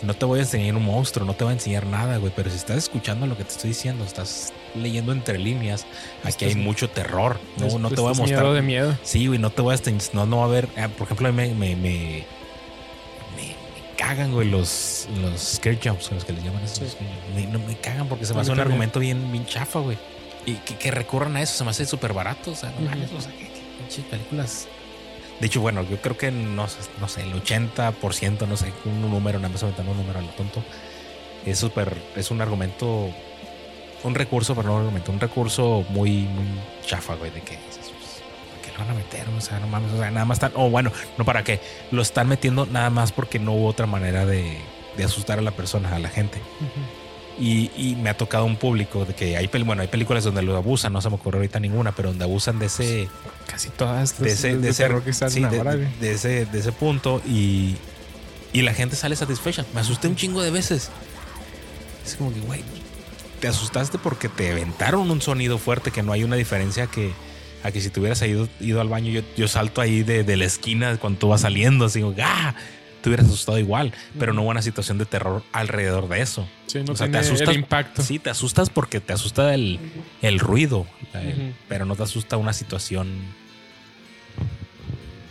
No 0.01 0.13
te 0.13 0.25
voy 0.25 0.39
a 0.39 0.43
enseñar 0.43 0.75
un 0.75 0.85
monstruo, 0.85 1.25
no 1.25 1.33
te 1.33 1.43
voy 1.43 1.51
a 1.51 1.53
enseñar 1.55 1.85
nada, 1.85 2.17
güey, 2.17 2.31
pero 2.33 2.49
si 2.49 2.55
estás 2.55 2.77
escuchando 2.77 3.27
lo 3.27 3.37
que 3.37 3.43
te 3.43 3.51
estoy 3.51 3.71
diciendo, 3.71 4.05
estás 4.05 4.53
leyendo 4.73 5.11
entre 5.11 5.37
líneas, 5.37 5.85
aquí 6.23 6.45
hay 6.45 6.55
mucho 6.55 6.89
terror. 6.89 7.39
No, 7.57 7.79
no 7.79 7.89
te 7.89 7.99
voy 7.99 8.13
a 8.13 8.17
mostrar. 8.17 8.41
Miedo 8.41 8.53
de 8.53 8.61
miedo. 8.61 8.97
Sí, 9.03 9.27
güey, 9.27 9.39
no 9.39 9.49
te 9.49 9.61
voy 9.61 9.75
a. 9.75 9.79
No, 10.13 10.25
no 10.25 10.37
va 10.37 10.43
a 10.43 10.45
haber. 10.45 10.69
Ah, 10.77 10.87
por 10.87 11.05
ejemplo, 11.05 11.33
me, 11.33 11.53
me, 11.53 11.75
me 11.75 12.25
cagan, 14.09 14.31
güey, 14.31 14.49
los, 14.49 15.07
los 15.21 15.39
scare 15.39 15.77
jumps, 15.81 16.11
los 16.11 16.25
que 16.25 16.33
les 16.33 16.43
llaman 16.43 16.63
esos. 16.63 16.97
Me, 17.35 17.45
no, 17.45 17.59
me 17.59 17.75
cagan 17.77 18.07
porque 18.07 18.25
se 18.25 18.33
me 18.33 18.41
hace 18.41 18.51
un 18.51 18.59
argumento 18.59 18.99
bien, 18.99 19.31
bien 19.31 19.45
chafa, 19.45 19.79
güey. 19.79 19.97
Y 20.47 20.55
que, 20.55 20.89
recurran 20.89 21.35
a 21.35 21.43
eso 21.43 21.53
se 21.53 21.63
me 21.63 21.69
hace 21.69 21.85
súper 21.85 22.13
barato. 22.13 22.51
O 22.51 22.55
sea, 22.55 22.71
no 22.71 22.89
mames, 22.89 23.11
o 23.11 23.21
sea, 23.21 23.31
que, 23.31 24.01
películas. 24.09 24.67
De 25.39 25.45
hecho, 25.45 25.61
bueno, 25.61 25.83
yo 25.83 26.01
creo 26.01 26.17
que 26.17 26.31
no, 26.31 26.67
no 26.99 27.07
sé, 27.07 27.21
el 27.21 27.33
80%, 27.33 28.47
no 28.47 28.57
sé, 28.57 28.73
un 28.85 28.99
número, 29.01 29.37
nada 29.37 29.49
más 29.49 29.61
aumentando 29.61 29.91
un 29.91 29.97
número 29.97 30.19
a 30.19 30.21
lo 30.23 30.29
tonto. 30.29 30.63
Es 31.45 31.59
súper, 31.59 31.95
es 32.15 32.31
un 32.31 32.41
argumento, 32.41 33.09
un 34.03 34.15
recurso, 34.15 34.55
pero 34.55 34.69
no 34.69 34.75
un 34.75 34.81
argumento, 34.81 35.11
un 35.11 35.19
recurso 35.19 35.85
muy, 35.89 36.23
muy 36.23 36.45
chafa, 36.83 37.13
güey, 37.15 37.29
de 37.29 37.41
que 37.41 37.57
¿para 37.57 37.69
qué 37.77 37.88
lo 37.88 37.88
van 38.79 38.89
a 38.89 38.93
meter? 38.93 39.27
O 39.37 39.41
sea, 39.41 39.59
no 39.59 39.67
mames, 39.67 39.91
o 39.91 39.97
sea, 39.97 40.11
nada 40.11 40.25
más 40.25 40.37
están, 40.37 40.51
o 40.55 40.69
bueno, 40.69 40.91
no 41.17 41.25
para 41.25 41.43
qué, 41.43 41.59
lo 41.91 42.01
están 42.01 42.27
metiendo 42.27 42.65
nada 42.65 42.89
más 42.89 43.11
porque 43.11 43.39
no 43.39 43.53
hubo 43.53 43.67
otra 43.67 43.85
manera 43.85 44.25
de, 44.25 44.57
de 44.97 45.03
asustar 45.03 45.39
a 45.39 45.41
la 45.41 45.51
persona, 45.51 45.95
a 45.95 45.99
la 45.99 46.09
gente. 46.09 46.41
Y, 47.39 47.95
me 48.01 48.09
ha 48.09 48.17
tocado 48.17 48.43
un 48.43 48.57
público 48.57 49.05
de 49.05 49.13
que 49.13 49.37
hay, 49.37 49.47
bueno, 49.47 49.81
hay 49.81 49.87
películas 49.87 50.25
donde 50.25 50.41
lo 50.41 50.57
abusan, 50.57 50.91
no 50.91 51.01
se 51.01 51.09
me 51.09 51.15
ocurre 51.15 51.37
ahorita 51.37 51.59
ninguna, 51.59 51.93
pero 51.93 52.09
donde 52.09 52.25
abusan 52.25 52.59
de 52.59 52.65
ese. 52.65 53.07
Casi 53.47 53.69
todas. 53.69 54.19
De 54.19 54.29
ese, 54.29 54.57
de, 54.57 54.69
ese, 54.69 54.89
de, 54.89 56.11
ese, 56.11 56.45
de 56.45 56.59
ese 56.59 56.71
punto 56.73 57.21
y, 57.25 57.77
y 58.51 58.61
la 58.61 58.73
gente 58.73 58.97
sale 58.97 59.15
satisfecha. 59.15 59.65
Me 59.73 59.79
asusté 59.79 60.09
un 60.09 60.17
chingo 60.17 60.41
de 60.41 60.51
veces. 60.51 60.89
Es 62.05 62.15
como 62.15 62.33
que, 62.33 62.41
güey, 62.41 62.61
te 63.39 63.47
asustaste 63.47 63.97
porque 63.97 64.27
te 64.27 64.51
aventaron 64.51 65.09
un 65.09 65.21
sonido 65.21 65.57
fuerte 65.57 65.91
que 65.91 66.03
no 66.03 66.11
hay 66.11 66.25
una 66.25 66.35
diferencia 66.35 66.87
que 66.87 67.13
a 67.63 67.71
que 67.71 67.81
si 67.81 67.89
te 67.89 67.99
hubieras 67.99 68.21
ido, 68.21 68.47
ido 68.59 68.81
al 68.81 68.89
baño, 68.89 69.11
yo, 69.11 69.21
yo 69.35 69.47
salto 69.47 69.81
ahí 69.81 70.03
de, 70.03 70.23
de, 70.23 70.37
la 70.37 70.45
esquina 70.45 70.97
cuando 70.97 71.19
tú 71.19 71.27
vas 71.29 71.41
saliendo, 71.41 71.85
así, 71.85 72.03
¡ah! 72.21 72.55
te 73.01 73.09
hubieras 73.09 73.27
asustado 73.27 73.57
igual, 73.57 73.93
pero 74.17 74.33
no 74.33 74.41
hubo 74.41 74.49
una 74.49 74.61
situación 74.61 74.97
de 74.97 75.05
terror 75.05 75.43
alrededor 75.51 76.07
de 76.09 76.21
eso. 76.21 76.47
Sí, 76.67 76.83
no 76.85 76.93
o 76.93 76.95
sea, 76.95 77.09
te 77.09 77.17
asustas, 77.17 77.49
el 77.49 77.55
impacto. 77.55 78.01
Sí, 78.01 78.19
te 78.19 78.29
asustas 78.29 78.69
porque 78.69 78.99
te 78.99 79.13
asusta 79.13 79.53
el, 79.53 79.79
el 80.21 80.39
ruido, 80.39 80.85
eh, 81.13 81.53
pero 81.67 81.85
no 81.85 81.95
te 81.95 82.03
asusta 82.03 82.37
una 82.37 82.53
situación. 82.53 83.09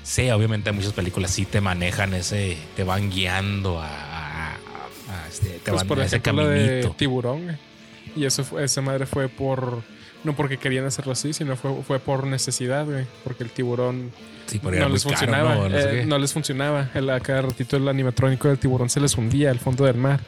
Sí, 0.02 0.30
obviamente 0.30 0.72
muchas 0.72 0.94
películas 0.94 1.30
sí 1.30 1.44
te 1.44 1.60
manejan 1.60 2.14
ese, 2.14 2.56
te 2.76 2.84
van 2.84 3.10
guiando 3.10 3.80
a, 3.80 4.56
este, 5.28 5.50
te 5.50 5.70
pues 5.70 5.76
van 5.76 5.86
por 5.86 6.00
a 6.00 6.06
ese 6.06 6.20
caminito. 6.20 6.88
De 6.88 6.94
tiburón. 6.96 7.58
Y 8.16 8.24
eso 8.24 8.42
fue, 8.44 8.64
esa 8.64 8.80
madre 8.80 9.04
fue 9.04 9.28
por 9.28 9.82
no 10.24 10.34
porque 10.34 10.58
querían 10.58 10.84
hacerlo 10.84 11.12
así, 11.12 11.32
sino 11.32 11.56
fue, 11.56 11.82
fue 11.86 11.98
por 11.98 12.26
necesidad, 12.26 12.84
güey. 12.84 13.06
Porque 13.24 13.44
el 13.44 13.50
tiburón 13.50 14.10
no, 14.62 14.88
les 14.88 15.02
funcionaba, 15.02 15.66
eh, 15.68 16.04
no, 16.06 16.18
les 16.18 16.32
funcionaba. 16.32 16.90
El, 16.94 17.10
a 17.10 17.20
cada 17.20 17.42
ratito 17.42 17.76
el 17.76 17.88
animatrónico 17.88 18.48
del 18.48 18.58
tiburón 18.58 18.90
se 18.90 19.00
les 19.00 19.16
hundía 19.16 19.50
al 19.50 19.58
fondo 19.58 19.84
del 19.84 19.96
mar. 19.96 20.20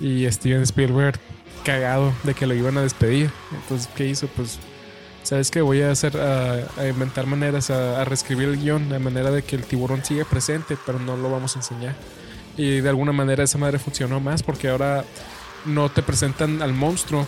Y 0.00 0.30
Steven 0.30 0.62
Spielberg, 0.62 1.18
cagado 1.64 2.12
de 2.24 2.34
que 2.34 2.46
lo 2.46 2.54
iban 2.54 2.78
a 2.78 2.82
despedir. 2.82 3.30
Entonces, 3.52 3.88
¿qué 3.94 4.06
hizo? 4.06 4.28
Pues, 4.28 4.58
¿sabes 5.22 5.50
qué? 5.50 5.60
Voy 5.62 5.82
a 5.82 5.90
hacer, 5.90 6.16
a, 6.16 6.86
inventar 6.88 7.26
maneras, 7.26 7.70
a, 7.70 8.04
reescribir 8.04 8.48
el 8.48 8.60
guion 8.60 8.88
de 8.88 8.98
manera 8.98 9.30
de 9.30 9.42
que 9.42 9.56
el 9.56 9.64
tiburón 9.64 10.04
siga 10.04 10.24
presente, 10.24 10.76
pero 10.84 10.98
no 10.98 11.16
lo 11.16 11.30
vamos 11.30 11.56
a 11.56 11.60
enseñar. 11.60 11.94
Y 12.56 12.80
de 12.80 12.88
alguna 12.88 13.12
manera 13.12 13.42
esa 13.42 13.58
madre 13.58 13.78
funcionó 13.78 14.20
más 14.20 14.42
porque 14.44 14.68
ahora 14.68 15.04
no 15.64 15.88
te 15.88 16.02
presentan 16.02 16.62
al 16.62 16.72
monstruo 16.72 17.26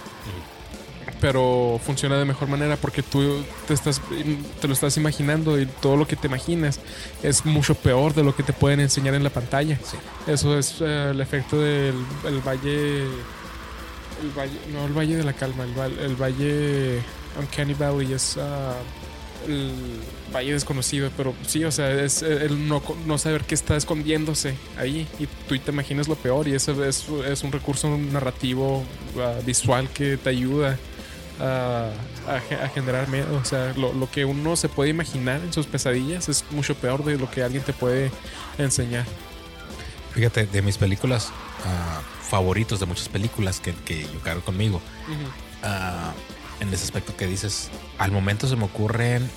pero 1.20 1.80
funciona 1.84 2.16
de 2.16 2.24
mejor 2.24 2.48
manera 2.48 2.76
porque 2.76 3.02
tú 3.02 3.42
te, 3.66 3.74
estás, 3.74 4.00
te 4.60 4.66
lo 4.68 4.74
estás 4.74 4.96
imaginando 4.96 5.60
y 5.60 5.66
todo 5.66 5.96
lo 5.96 6.06
que 6.06 6.16
te 6.16 6.26
imaginas 6.26 6.80
es 7.22 7.44
mucho 7.44 7.74
peor 7.74 8.14
de 8.14 8.22
lo 8.22 8.34
que 8.34 8.42
te 8.42 8.52
pueden 8.52 8.80
enseñar 8.80 9.14
en 9.14 9.24
la 9.24 9.30
pantalla. 9.30 9.78
Eso 10.26 10.58
es 10.58 10.80
eh, 10.80 11.10
el 11.10 11.20
efecto 11.20 11.60
del 11.60 11.94
el 12.24 12.40
valle, 12.40 13.02
el 13.02 14.30
valle, 14.36 14.58
no 14.72 14.86
el 14.86 14.92
valle 14.92 15.16
de 15.16 15.24
la 15.24 15.32
calma, 15.32 15.64
el, 15.64 15.98
el 15.98 16.16
valle 16.16 17.00
Uncanny 17.38 17.74
Valley 17.74 18.12
es 18.12 18.36
ah, 18.38 18.74
el 19.46 19.72
valle 20.34 20.52
desconocido, 20.52 21.10
pero 21.16 21.34
sí, 21.46 21.64
o 21.64 21.70
sea, 21.70 21.90
es 21.90 22.22
el 22.22 22.68
no, 22.68 22.82
no, 23.06 23.18
saber 23.18 23.44
qué 23.44 23.54
está 23.54 23.76
escondiéndose 23.76 24.54
ahí 24.76 25.06
y 25.18 25.26
tú 25.48 25.58
te 25.58 25.70
imaginas 25.70 26.08
lo 26.08 26.16
peor 26.16 26.48
y 26.48 26.54
eso 26.54 26.84
es, 26.84 27.06
es 27.28 27.42
un 27.42 27.52
recurso 27.52 27.96
narrativo 27.96 28.84
ah, 29.18 29.34
visual 29.44 29.88
que 29.90 30.16
te 30.16 30.30
ayuda 30.30 30.78
a, 31.40 31.90
generar 32.74 33.08
miedo. 33.08 33.36
O 33.36 33.44
sea, 33.44 33.72
lo, 33.74 34.10
que 34.10 34.24
uno 34.24 34.56
se 34.56 34.68
puede 34.68 34.90
imaginar 34.90 35.40
en 35.42 35.52
sus 35.52 35.66
pesadillas 35.66 36.28
es 36.28 36.44
mucho 36.50 36.74
peor 36.74 37.04
de 37.04 37.18
lo 37.18 37.30
que 37.30 37.42
alguien 37.42 37.62
te 37.62 37.72
puede 37.72 38.10
enseñar. 38.58 39.04
Fíjate, 40.12 40.46
de 40.46 40.62
mis 40.62 40.78
películas 40.78 41.30
ah, 41.64 42.00
favoritos, 42.22 42.80
de 42.80 42.86
muchas 42.86 43.08
películas 43.08 43.60
que, 43.60 44.02
yo 44.02 44.20
cargo 44.20 44.42
conmigo, 44.42 44.80
ah, 45.62 46.12
en 46.60 46.72
ese 46.72 46.84
aspecto 46.84 47.14
que 47.16 47.26
dices, 47.26 47.70
al 47.98 48.12
momento 48.12 48.48
se 48.48 48.56
me 48.56 48.64
ocurren 48.64 49.28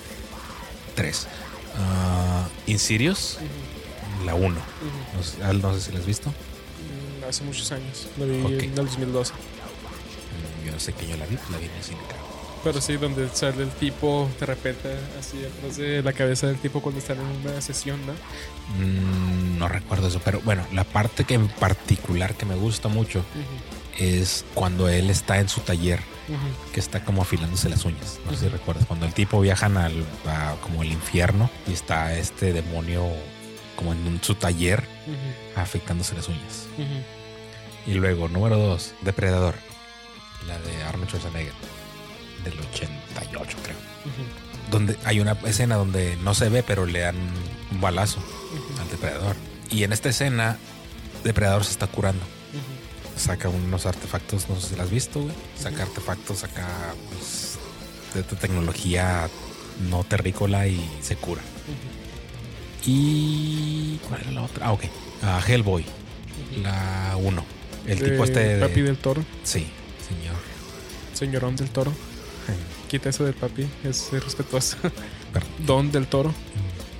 tres. 0.94 1.28
Uh, 1.76 2.70
Insidious, 2.70 3.38
la 4.24 4.34
1. 4.34 4.54
no, 5.52 5.74
sé 5.74 5.80
si 5.80 5.92
la 5.92 5.98
has 5.98 6.06
visto. 6.06 6.30
Mm, 6.30 7.28
hace 7.28 7.44
muchos 7.44 7.70
años, 7.70 8.08
lo 8.18 8.26
vi 8.26 8.34
en 8.34 8.60
el 8.60 8.74
2012 8.74 9.32
yo 10.64 10.72
no 10.72 10.80
sé 10.80 10.92
que 10.92 11.06
yo 11.06 11.16
la 11.16 11.26
vi, 11.26 11.36
la 11.50 11.58
vi 11.58 11.66
en 11.66 11.72
el 11.72 11.82
cine, 11.82 12.00
Pero 12.62 12.80
sí, 12.80 12.96
donde 12.96 13.28
sale 13.30 13.62
el 13.62 13.70
tipo 13.70 14.28
de 14.38 14.46
repente 14.46 14.88
así 15.18 15.44
atrás 15.44 15.76
de 15.76 16.02
la 16.02 16.12
cabeza 16.12 16.46
del 16.46 16.58
tipo 16.58 16.80
cuando 16.80 17.00
están 17.00 17.18
en 17.18 17.26
una 17.26 17.60
sesión, 17.60 18.00
¿no? 18.06 18.12
Mm, 18.78 19.58
no 19.58 19.68
recuerdo 19.68 20.08
eso, 20.08 20.20
pero 20.24 20.40
bueno, 20.40 20.66
la 20.72 20.84
parte 20.84 21.24
que 21.24 21.34
en 21.34 21.48
particular 21.48 22.34
que 22.34 22.46
me 22.46 22.54
gusta 22.54 22.88
mucho 22.88 23.24
es 23.98 24.44
cuando 24.54 24.88
él 24.88 25.10
está 25.10 25.38
en 25.38 25.48
su 25.48 25.60
taller, 25.60 26.00
que 26.72 26.80
está 26.80 27.04
como 27.04 27.22
afilándose 27.22 27.68
las 27.68 27.84
uñas. 27.84 28.18
No 28.24 28.32
sé 28.32 28.38
si 28.38 28.48
recuerdas, 28.48 28.86
cuando 28.86 29.04
el 29.04 29.12
tipo 29.12 29.40
viajan 29.40 29.76
al 29.76 30.06
como 30.62 30.82
el 30.82 30.92
infierno 30.92 31.50
y 31.66 31.72
está 31.72 32.14
este 32.16 32.52
demonio 32.52 33.04
como 33.76 33.92
en 33.92 34.20
su 34.22 34.34
taller 34.34 34.84
afectándose 35.56 36.14
las 36.14 36.28
uñas. 36.28 36.66
Y 37.86 37.94
luego, 37.94 38.28
número 38.28 38.56
dos, 38.58 38.94
Depredador. 39.02 39.54
La 40.46 40.58
de 40.58 40.82
Arnold 40.84 41.08
Schwarzenegger. 41.08 41.52
Del 42.44 42.54
88, 42.72 43.56
creo. 43.62 43.76
Donde 44.70 44.96
hay 45.04 45.20
una 45.20 45.32
escena 45.44 45.76
donde 45.76 46.16
no 46.24 46.34
se 46.34 46.48
ve, 46.48 46.62
pero 46.62 46.86
le 46.86 47.00
dan 47.00 47.16
un 47.70 47.80
balazo 47.80 48.20
al 48.80 48.88
depredador. 48.90 49.36
Y 49.70 49.84
en 49.84 49.92
esta 49.92 50.08
escena, 50.08 50.56
Depredador 51.24 51.64
se 51.64 51.72
está 51.72 51.86
curando. 51.86 52.22
Saca 53.16 53.50
unos 53.50 53.84
artefactos, 53.84 54.48
no 54.48 54.58
sé 54.58 54.68
si 54.70 54.76
lo 54.76 54.82
has 54.82 54.90
visto, 54.90 55.20
güey. 55.20 55.34
Saca 55.58 55.82
artefactos 55.82 56.44
acá, 56.44 56.66
pues, 57.12 57.58
de 58.14 58.20
esta 58.20 58.36
tecnología 58.36 59.28
no 59.90 60.02
terrícola 60.04 60.66
y 60.66 60.80
se 61.02 61.16
cura. 61.16 61.42
Y. 62.86 63.98
¿Cuál 64.08 64.22
era 64.22 64.30
la 64.32 64.42
otra? 64.42 64.66
Ah, 64.66 64.72
ok. 64.72 64.84
Ah, 65.22 65.40
Hellboy. 65.46 65.84
La 66.62 67.16
1. 67.18 67.44
El 67.86 68.02
tipo 68.02 68.24
este. 68.24 68.40
de- 68.40 68.60
Papi 68.66 68.80
del 68.80 68.96
toro. 68.96 69.22
Sí, 69.44 69.66
señor. 70.10 70.36
Señorón 71.14 71.56
del 71.56 71.70
toro. 71.70 71.92
Quita 72.88 73.08
eso 73.10 73.24
del 73.24 73.34
papi. 73.34 73.68
Es 73.84 74.10
respetuoso. 74.12 74.76
Perdón. 75.32 75.50
Don 75.60 75.92
del 75.92 76.06
toro. 76.06 76.34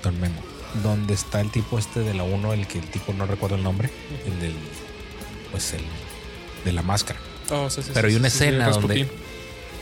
Don 0.02 0.18
Memo. 0.20 0.40
Donde 0.82 1.14
está 1.14 1.40
el 1.40 1.50
tipo 1.50 1.78
este 1.78 2.00
de 2.00 2.14
la 2.14 2.22
1, 2.22 2.52
el 2.52 2.66
que 2.66 2.78
el 2.78 2.88
tipo 2.90 3.12
no 3.12 3.26
recuerdo 3.26 3.56
el 3.56 3.62
nombre. 3.62 3.90
El 4.24 4.40
del. 4.40 4.54
Pues 5.50 5.72
el. 5.72 5.82
De 6.64 6.72
la 6.72 6.82
máscara. 6.82 7.18
Oh, 7.50 7.68
sí, 7.68 7.82
sí, 7.82 7.90
Pero 7.92 8.06
hay 8.06 8.14
una 8.14 8.28
escena 8.28 8.68
donde-. 8.68 9.08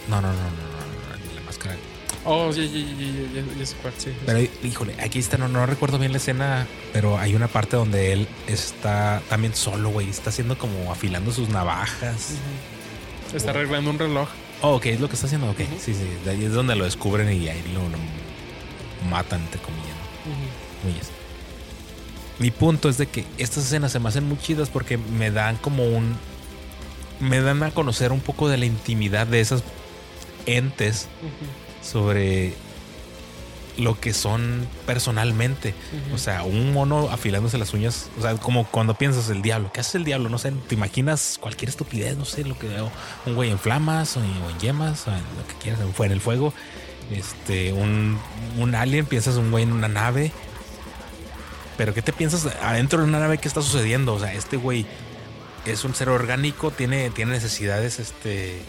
No, 0.09 0.23
no, 0.23 0.29
no, 0.29 0.33
no, 0.33 0.39
no, 0.39 1.35
la 1.35 1.43
máscara. 1.45 1.77
Oh, 2.25 2.51
ya, 2.51 2.63
ya, 2.63 3.59
ya 3.59 3.67
sé 3.67 3.77
cuál, 3.83 3.93
sí. 3.99 4.13
Pero 4.25 4.39
híjole, 4.63 4.95
aquí 5.01 5.19
está, 5.19 5.37
no, 5.37 5.49
no 5.49 5.67
recuerdo 5.67 5.99
bien 5.99 6.13
la 6.13 6.19
escena, 6.19 6.67
pero 6.93 7.19
hay 7.19 7.35
una 7.35 7.49
parte 7.49 7.77
donde 7.77 8.13
él 8.13 8.29
está 8.47 9.23
también 9.29 9.55
solo, 9.55 9.91
güey. 9.91 10.09
Está 10.09 10.31
haciendo 10.31 10.57
como 10.57 10.91
afilando 10.91 11.33
sus 11.33 11.49
navajas. 11.49 12.35
Está 13.35 13.51
arreglando 13.51 13.91
un 13.91 13.99
reloj. 13.99 14.29
Oh, 14.63 14.77
ok, 14.77 14.87
es 14.87 15.01
lo 15.01 15.09
que 15.09 15.15
está 15.15 15.27
haciendo. 15.27 15.51
Ok, 15.51 15.61
sí, 15.79 15.95
sí. 15.95 16.09
De 16.25 16.31
ahí 16.31 16.45
es 16.45 16.53
donde 16.53 16.75
lo 16.75 16.85
descubren 16.85 17.31
y 17.33 17.49
ahí 17.49 17.63
lo, 17.73 17.81
lo 17.89 17.99
matan, 19.09 19.41
entre 19.43 19.61
comillas. 19.61 19.87
¿no? 19.87 20.83
Comillas. 20.83 21.11
Mi 22.39 22.51
punto 22.51 22.89
es 22.89 22.99
de 22.99 23.07
que 23.07 23.25
estas 23.37 23.65
escenas 23.65 23.93
se 23.93 23.99
me 23.99 24.09
hacen 24.09 24.25
muy 24.25 24.39
chidas 24.39 24.69
porque 24.71 24.97
me 24.97 25.31
dan 25.31 25.57
como 25.57 25.85
un. 25.85 26.17
Me 27.21 27.41
dan 27.41 27.63
a 27.65 27.73
conocer 27.73 28.13
un 28.13 28.21
poco 28.21 28.49
de 28.49 28.59
la 28.59 28.67
intimidad 28.67 29.27
de 29.27 29.41
esas 29.41 29.63
entes 30.47 31.09
sobre 31.83 32.55
lo 33.79 33.99
que 33.99 34.13
son 34.13 34.67
personalmente. 34.87 35.75
O 36.15 36.19
sea, 36.19 36.43
un 36.43 36.73
mono 36.73 37.09
afilándose 37.11 37.59
las 37.59 37.73
uñas. 37.73 38.11
O 38.19 38.23
sea, 38.23 38.35
como 38.37 38.67
cuando 38.67 38.95
piensas 38.95 39.31
el 39.31 39.41
diablo. 39.43 39.71
¿Qué 39.73 39.81
hace 39.81 39.99
el 39.99 40.05
diablo? 40.05 40.29
No 40.29 40.39
sé, 40.39 40.53
te 40.53 40.75
imaginas 40.75 41.39
cualquier 41.41 41.71
estupidez, 41.71 42.17
no 42.17 42.25
sé, 42.25 42.45
lo 42.45 42.59
que 42.59 42.69
veo. 42.69 42.91
Un 43.27 43.35
güey 43.35 43.51
en 43.51 43.59
flamas 43.59 44.17
o 44.17 44.21
en, 44.23 44.59
yemas, 44.59 45.07
o 45.07 45.11
en 45.11 45.19
lo 45.19 45.47
que 45.47 45.55
quieras, 45.63 45.81
en 45.81 46.13
el 46.13 46.21
fuego. 46.21 46.53
Este, 47.11 47.73
un, 47.73 48.19
un 48.59 48.75
alien, 48.75 49.07
piensas 49.07 49.37
un 49.37 49.51
güey 49.51 49.65
en 49.65 49.73
una 49.73 49.89
nave. 49.89 50.33
Pero 51.77 51.95
¿qué 51.95 52.03
te 52.03 52.13
piensas 52.13 52.47
adentro 52.61 53.01
de 53.01 53.07
una 53.07 53.21
nave? 53.21 53.39
¿Qué 53.39 53.49
está 53.49 53.63
sucediendo? 53.63 54.15
O 54.15 54.19
sea, 54.19 54.35
este 54.35 54.57
güey 54.57 54.85
es 55.65 55.85
un 55.85 55.95
ser 55.95 56.09
orgánico, 56.09 56.71
tiene, 56.71 57.11
tiene 57.11 57.33
necesidades, 57.33 58.01
este 58.01 58.61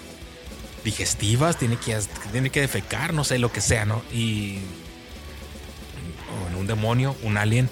digestivas, 0.84 1.58
tiene 1.58 1.78
que, 1.78 1.98
tiene 2.32 2.50
que 2.50 2.62
defecar, 2.62 3.14
no 3.14 3.24
sé, 3.24 3.40
lo 3.40 3.52
que 3.52 3.62
sea, 3.62 3.86
¿no? 3.86 4.02
Y. 4.14 4.60
Demonio, 6.70 7.16
un 7.24 7.36
alien. 7.38 7.70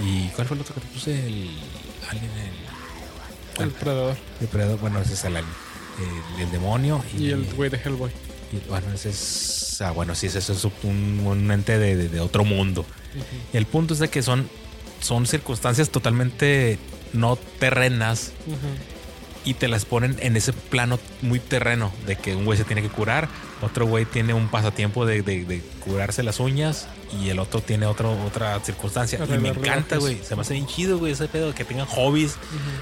¿Y 0.00 0.28
cuál 0.30 0.46
fue 0.46 0.56
el 0.56 0.62
otro 0.62 0.74
que 0.74 0.80
te 0.80 0.86
puse? 0.88 1.26
El 1.26 1.50
alien, 2.10 2.30
el. 3.58 3.64
El 3.64 3.70
predador. 3.70 4.16
el 4.40 4.48
predador, 4.48 4.78
bueno, 4.80 5.00
ese 5.00 5.14
es 5.14 5.24
el 5.24 5.36
alien. 5.36 5.52
El, 6.36 6.42
el 6.42 6.50
demonio 6.50 7.02
y, 7.16 7.24
Y 7.28 7.30
el 7.30 7.44
güey 7.54 7.70
de 7.70 7.78
Hellboy. 7.78 8.10
y, 8.52 8.68
bueno, 8.68 8.92
ese 8.94 9.10
es. 9.10 9.80
Ah, 9.80 9.90
bueno, 9.92 10.14
sí, 10.14 10.26
ese 10.26 10.38
es 10.38 10.64
un, 10.82 11.22
un 11.26 11.50
ente 11.50 11.78
de, 11.78 11.96
de- 11.96 12.08
de 12.08 12.20
otro 12.20 12.44
mundo. 12.44 12.84
El 13.54 13.64
punto 13.66 13.94
es 13.94 14.00
de 14.00 14.08
que 14.08 14.22
son, 14.22 14.48
son 15.00 15.26
circunstancias 15.26 15.88
totalmente 15.90 16.78
no 17.14 17.36
terrenas. 17.36 18.32
Y 19.46 19.54
te 19.54 19.68
las 19.68 19.84
ponen 19.86 20.16
en 20.20 20.36
ese 20.36 20.52
plano 20.52 20.98
muy 21.22 21.38
terreno 21.40 21.90
de 22.06 22.16
que 22.16 22.36
un 22.36 22.44
güey 22.44 22.58
se 22.58 22.64
tiene 22.64 22.82
que 22.82 22.90
curar, 22.90 23.28
otro 23.62 23.86
güey 23.86 24.04
tiene 24.04 24.34
un 24.34 24.48
pasatiempo 24.48 25.06
de, 25.06 25.22
de- 25.22 25.44
de 25.46 25.60
curarse 25.84 26.22
las 26.22 26.38
uñas 26.40 26.88
y 27.22 27.28
el 27.30 27.38
otro 27.38 27.62
tiene 27.62 27.86
otro, 27.86 28.12
otra 28.26 28.58
circunstancia. 28.60 29.18
Y 29.24 29.38
me 29.38 29.48
encanta, 29.50 29.96
güey. 29.98 30.20
Se 30.22 30.34
me 30.36 30.42
hace 30.42 30.54
bien 30.54 30.66
chido, 30.66 30.98
güey, 30.98 31.12
ese 31.12 31.28
pedo, 31.28 31.54
que 31.54 31.64
tengan 31.64 31.86
hobbies. 31.86 32.32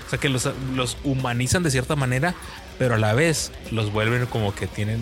O 0.07 0.11
sea, 0.11 0.19
que 0.19 0.29
los, 0.31 0.49
los 0.75 0.97
humanizan 1.05 1.63
de 1.63 1.71
cierta 1.71 1.95
manera, 1.97 2.35
pero 2.79 2.95
a 2.95 2.99
la 2.99 3.13
vez 3.13 3.53
los 3.71 3.93
vuelven 3.93 4.25
como 4.27 4.55
que 4.55 4.67
tienen, 4.67 5.01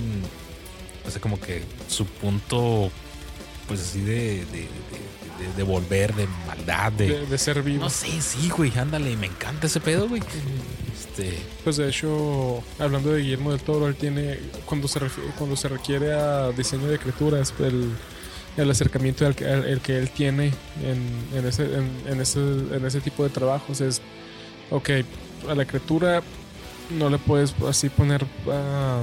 o 1.06 1.10
sea, 1.10 1.20
como 1.20 1.40
que 1.40 1.62
su 1.88 2.04
punto, 2.06 2.90
pues 3.68 3.80
así 3.80 4.00
de, 4.00 4.44
de, 4.46 4.46
de- 4.46 4.68
de- 5.46 5.52
de 5.56 5.62
volver, 5.64 6.14
de 6.14 6.26
maldad, 6.46 6.92
de... 6.92 7.08
De, 7.08 7.26
de 7.26 7.38
ser 7.38 7.62
vivo. 7.62 7.82
No 7.84 7.90
sé, 7.90 8.20
sí, 8.20 8.48
güey, 8.50 8.72
ándale, 8.78 9.16
me 9.16 9.26
encanta 9.26 9.66
ese 9.66 9.80
pedo, 9.80 10.08
güey. 10.08 10.22
Este... 11.12 11.38
Pues 11.62 11.76
de 11.76 11.88
hecho, 11.88 12.62
hablando 12.78 13.12
de 13.12 13.22
Guillermo 13.22 13.50
del 13.52 13.60
Toro, 13.60 13.86
él 13.86 13.94
tiene, 13.94 14.38
cuando 14.64 14.88
se, 14.88 15.00
cuando 15.38 15.56
se 15.56 15.68
requiere 15.68 16.12
a 16.12 16.50
diseño 16.52 16.86
de 16.86 16.98
criaturas, 16.98 17.52
el, 17.60 17.90
el 18.56 18.70
acercamiento 18.70 19.26
al 19.26 19.36
al- 19.40 19.66
el 19.66 19.80
que 19.80 19.98
él 19.98 20.10
tiene 20.10 20.52
en, 20.82 21.38
en 21.38 21.46
ese, 21.46 21.64
en, 22.06 22.20
ese, 22.20 22.40
en 22.40 22.84
ese 22.86 23.00
tipo 23.00 23.22
de 23.24 23.30
trabajos. 23.30 23.80
Es, 23.80 24.00
ok, 24.70 24.90
a 25.48 25.54
la 25.54 25.64
criatura 25.66 26.22
no 26.98 27.10
le 27.10 27.18
puedes 27.18 27.54
así 27.68 27.88
poner, 27.88 28.24
ah, 28.50 29.02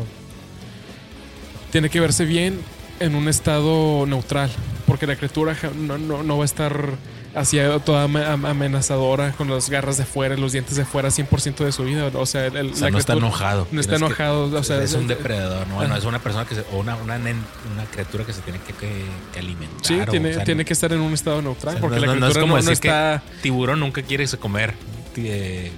tiene 1.72 1.90
que 1.90 2.00
verse 2.00 2.26
bien 2.26 2.60
en 3.00 3.16
un 3.16 3.28
estado 3.28 4.06
neutral, 4.06 4.50
porque 4.88 5.08
la 5.08 5.16
criatura 5.16 5.56
no, 5.78 5.98
no, 5.98 6.24
no 6.24 6.38
va 6.38 6.44
a 6.44 6.46
estar 6.46 6.96
así 7.36 7.58
toda 7.86 8.04
ame- 8.06 8.26
am- 8.26 8.46
amenazadora 8.46 9.32
con 9.34 9.50
las 9.50 9.70
garras 9.70 9.98
de 9.98 10.06
fuera, 10.06 10.36
los 10.38 10.52
dientes 10.52 10.76
de 10.76 10.86
fuera 10.86 11.10
100% 11.10 11.64
de 11.66 11.72
su 11.72 11.84
vida. 11.84 12.10
O 12.14 12.26
sea, 12.26 12.48
el- 12.48 12.72
O 12.72 12.76
sea, 12.76 12.86
la 12.86 12.92
no 12.92 12.98
está 12.98 13.14
criatura- 13.14 13.18
enojado. 13.28 13.68
No 13.72 13.82
está 13.82 13.98
que- 13.98 14.06
enojado. 14.06 14.44
o 14.60 14.64
sea, 14.64 14.82
es 14.84 14.94
un 14.94 15.08
depredador, 15.08 15.68
¿no? 15.68 15.76
Bueno, 15.76 15.96
es 15.96 16.04
una 16.06 16.20
persona 16.20 16.46
que 16.46 16.56
se, 16.56 16.62
o 16.72 16.78
una, 16.80 16.96
una, 16.96 17.16
una 17.18 17.86
criatura 17.92 18.26
que 18.26 18.34
se 18.34 18.42
tiene 18.42 18.60
que, 18.60 18.74
que- 18.74 19.06
que 19.34 19.40
alimentar. 19.40 19.80
Sí, 19.86 20.00
tiene, 20.10 20.32
o 20.32 20.34
sea, 20.36 20.44
tiene 20.44 20.66
que 20.66 20.74
estar 20.74 20.92
en 20.94 21.00
un 21.02 21.14
estado 21.14 21.42
neutral, 21.42 21.76
o 21.76 21.78
sea, 21.78 21.82
porque 21.82 21.96
no- 22.00 22.06
la 22.06 22.14
no- 22.14 22.20
no 22.20 22.28
es 22.28 22.34
criatura 22.34 22.42
como 22.42 22.58
no, 22.62 22.66
que- 22.68 22.74
está... 22.74 23.24
tiburón 23.42 23.80
nunca 23.80 24.02
quiere 24.02 24.26
comer. 24.40 24.74
eh, 25.16 25.72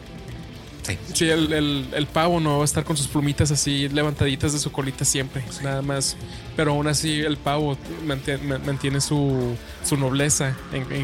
sí. 0.84 0.98
Sí, 1.14 1.30
el, 1.30 1.52
el- 1.54 1.88
el 1.94 2.08
pavo 2.08 2.40
no 2.40 2.58
va 2.58 2.62
a 2.64 2.66
estar 2.66 2.84
con 2.84 2.98
sus 2.98 3.08
plumitas 3.08 3.52
así 3.52 3.88
levantaditas 3.90 4.54
de 4.54 4.60
su 4.60 4.72
colita 4.72 5.06
siempre, 5.06 5.44
nada 5.64 5.82
más. 5.82 6.16
Pero 6.56 6.72
aún 6.72 6.88
así 6.88 7.20
el 7.20 7.38
pavo 7.38 7.78
mantiene, 8.06 8.44
ma- 8.44 8.60
mantiene 8.60 9.00
su, 9.02 9.56
su 9.84 9.98
nobleza, 9.98 10.56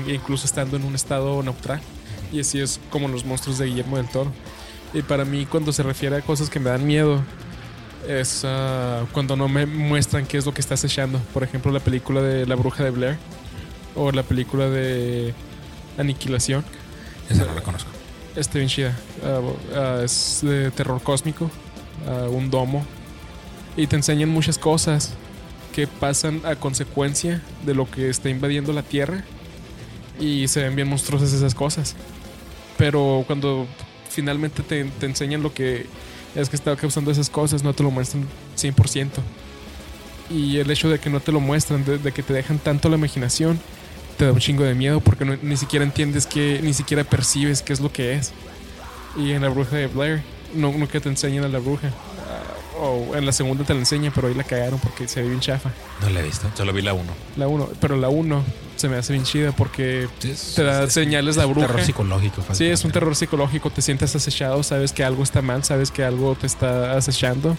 incluso 0.07 0.45
estando 0.45 0.77
en 0.77 0.83
un 0.85 0.95
estado 0.95 1.41
neutral. 1.43 1.79
Y 2.31 2.39
así 2.41 2.59
es 2.59 2.79
como 2.89 3.07
los 3.07 3.23
monstruos 3.25 3.57
de 3.57 3.67
Guillermo 3.67 3.97
del 3.97 4.07
Toro. 4.09 4.31
Y 4.93 5.01
para 5.01 5.25
mí 5.25 5.45
cuando 5.45 5.71
se 5.73 5.83
refiere 5.83 6.15
a 6.17 6.21
cosas 6.21 6.49
que 6.49 6.59
me 6.59 6.69
dan 6.69 6.85
miedo, 6.85 7.21
es 8.07 8.41
ah, 8.45 9.05
cuando 9.11 9.35
no 9.35 9.47
me 9.49 9.65
muestran 9.65 10.25
qué 10.25 10.37
es 10.37 10.45
lo 10.45 10.53
que 10.53 10.61
está 10.61 10.73
acechando. 10.75 11.19
Por 11.33 11.43
ejemplo, 11.43 11.71
la 11.71 11.79
película 11.79 12.21
de 12.21 12.45
La 12.45 12.55
Bruja 12.55 12.83
de 12.83 12.91
Blair 12.91 13.17
o 13.95 14.11
la 14.11 14.23
película 14.23 14.69
de 14.69 15.33
Aniquilación. 15.97 16.63
Esa 17.29 17.45
no 17.45 17.53
la 17.53 17.61
conozco. 17.61 17.89
Este 18.37 18.59
bien 18.59 18.69
chida. 18.69 18.95
Ah, 19.23 19.41
ah, 19.73 20.01
es 20.03 20.41
de 20.43 20.69
terror 20.69 21.01
cósmico. 21.01 21.49
ah, 22.07 22.27
un 22.29 22.51
domo. 22.51 22.85
Y 23.75 23.87
te 23.87 23.95
enseñan 23.95 24.29
muchas 24.29 24.59
cosas 24.59 25.13
que 25.73 25.87
pasan 25.87 26.41
a 26.45 26.55
consecuencia 26.55 27.41
de 27.65 27.73
lo 27.73 27.89
que 27.89 28.09
está 28.09 28.29
invadiendo 28.29 28.73
la 28.73 28.83
Tierra. 28.83 29.23
Y 30.19 30.47
se 30.49 30.61
ven 30.61 30.75
bien 30.75 30.87
monstruosas 30.87 31.33
esas 31.33 31.55
cosas. 31.55 31.95
Pero 32.77 33.23
cuando 33.25 33.65
finalmente 34.07 34.61
te, 34.61 34.83
te 34.85 35.07
enseñan 35.07 35.41
lo 35.41 35.51
que 35.51 35.87
es 36.35 36.47
que 36.47 36.55
está 36.55 36.75
causando 36.75 37.09
esas 37.09 37.31
cosas, 37.31 37.63
no 37.63 37.73
te 37.73 37.81
lo 37.81 37.89
muestran 37.89 38.23
100%. 38.55 39.09
Y 40.29 40.57
el 40.57 40.69
hecho 40.69 40.89
de 40.89 40.99
que 40.99 41.09
no 41.09 41.21
te 41.21 41.31
lo 41.31 41.39
muestran, 41.39 41.83
de, 41.83 41.97
de 41.97 42.11
que 42.11 42.21
te 42.21 42.33
dejan 42.33 42.59
tanto 42.59 42.87
la 42.87 42.97
imaginación, 42.97 43.59
te 44.17 44.25
da 44.25 44.31
un 44.31 44.39
chingo 44.39 44.63
de 44.63 44.73
miedo 44.75 44.99
porque 44.99 45.25
no- 45.25 45.37
ni 45.41 45.57
siquiera 45.57 45.85
entiendes 45.85 46.25
que, 46.25 46.59
ni 46.63 46.73
siquiera 46.73 47.03
percibes 47.03 47.61
qué 47.61 47.73
es 47.73 47.79
lo 47.79 47.91
que 47.91 48.13
es. 48.13 48.31
Y 49.17 49.31
en 49.31 49.41
la 49.41 49.49
bruja 49.49 49.75
de 49.75 49.87
Blair, 49.87 50.23
no, 50.53 50.71
nunca 50.71 50.99
te 50.99 51.09
enseñan 51.09 51.43
a 51.43 51.47
la 51.47 51.59
bruja. 51.59 51.89
Ah, 51.89 52.79
o 52.79 53.15
en 53.15 53.25
la 53.25 53.31
segunda 53.31 53.63
te 53.63 53.73
la 53.73 53.79
enseñan, 53.79 54.11
pero 54.13 54.27
ahí 54.27 54.33
la 54.35 54.43
cagaron 54.43 54.79
porque 54.79 55.07
se 55.07 55.21
ve 55.21 55.29
bien 55.29 55.39
chafa. 55.39 55.71
No 56.01 56.09
la 56.09 56.19
he 56.19 56.23
visto, 56.23 56.47
solo 56.55 56.71
vi 56.73 56.81
la 56.83 56.93
uno. 56.93 57.11
La 57.35 57.47
1, 57.47 57.69
pero 57.81 57.97
la 57.97 58.09
1 58.09 58.43
se 58.75 58.87
me 58.89 58.97
hace 58.97 59.13
bien 59.13 59.25
chida 59.25 59.51
porque 59.51 60.07
Es- 60.23 60.53
te 60.55 60.63
da 60.63 60.83
es- 60.83 60.93
señales 60.93 61.35
la 61.37 61.43
es 61.43 61.47
un 61.47 61.53
bruja. 61.53 61.67
Terror 61.67 61.83
psicológico. 61.85 62.43
Sí, 62.53 62.65
es 62.65 62.83
un 62.85 62.91
terror 62.91 63.15
psicológico, 63.15 63.71
te 63.71 63.81
sientes 63.81 64.15
acechado, 64.15 64.61
sabes 64.61 64.91
que 64.93 65.03
algo 65.03 65.23
está 65.23 65.41
mal, 65.41 65.63
sabes 65.63 65.89
que 65.89 66.03
algo 66.03 66.35
te 66.35 66.45
está 66.45 66.95
acechando, 66.95 67.57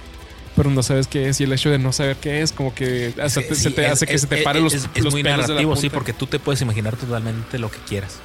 pero 0.57 0.71
no 0.71 0.83
sabes 0.83 1.07
qué 1.07 1.29
es. 1.29 1.41
Y 1.41 1.45
el 1.45 1.53
hecho 1.53 1.71
de 1.71 1.79
no 1.79 1.93
saber 1.93 2.17
qué 2.17 2.43
es, 2.43 2.53
como 2.53 2.75
que 2.75 3.15
hasta 3.23 3.41
te- 3.43 3.55
se 3.55 3.71
te 3.71 3.87
hace 3.87 4.07
que 4.07 4.19
se 4.19 4.27
te 4.27 4.39
paren 4.39 4.65
los, 4.65 4.75
es, 4.75 4.89
es 4.95 5.05
los 5.05 5.13
muy 5.15 5.23
pelos 5.23 5.37
de 5.39 5.43
la 5.43 5.49
narrativo, 5.49 5.77
sí, 5.77 5.83
punta. 5.83 5.95
porque 5.95 6.13
tú 6.13 6.27
te 6.27 6.39
puedes 6.39 6.61
imaginar 6.63 6.97
totalmente 6.97 7.59
lo 7.59 7.71
que 7.71 7.79
quieras. 7.79 8.17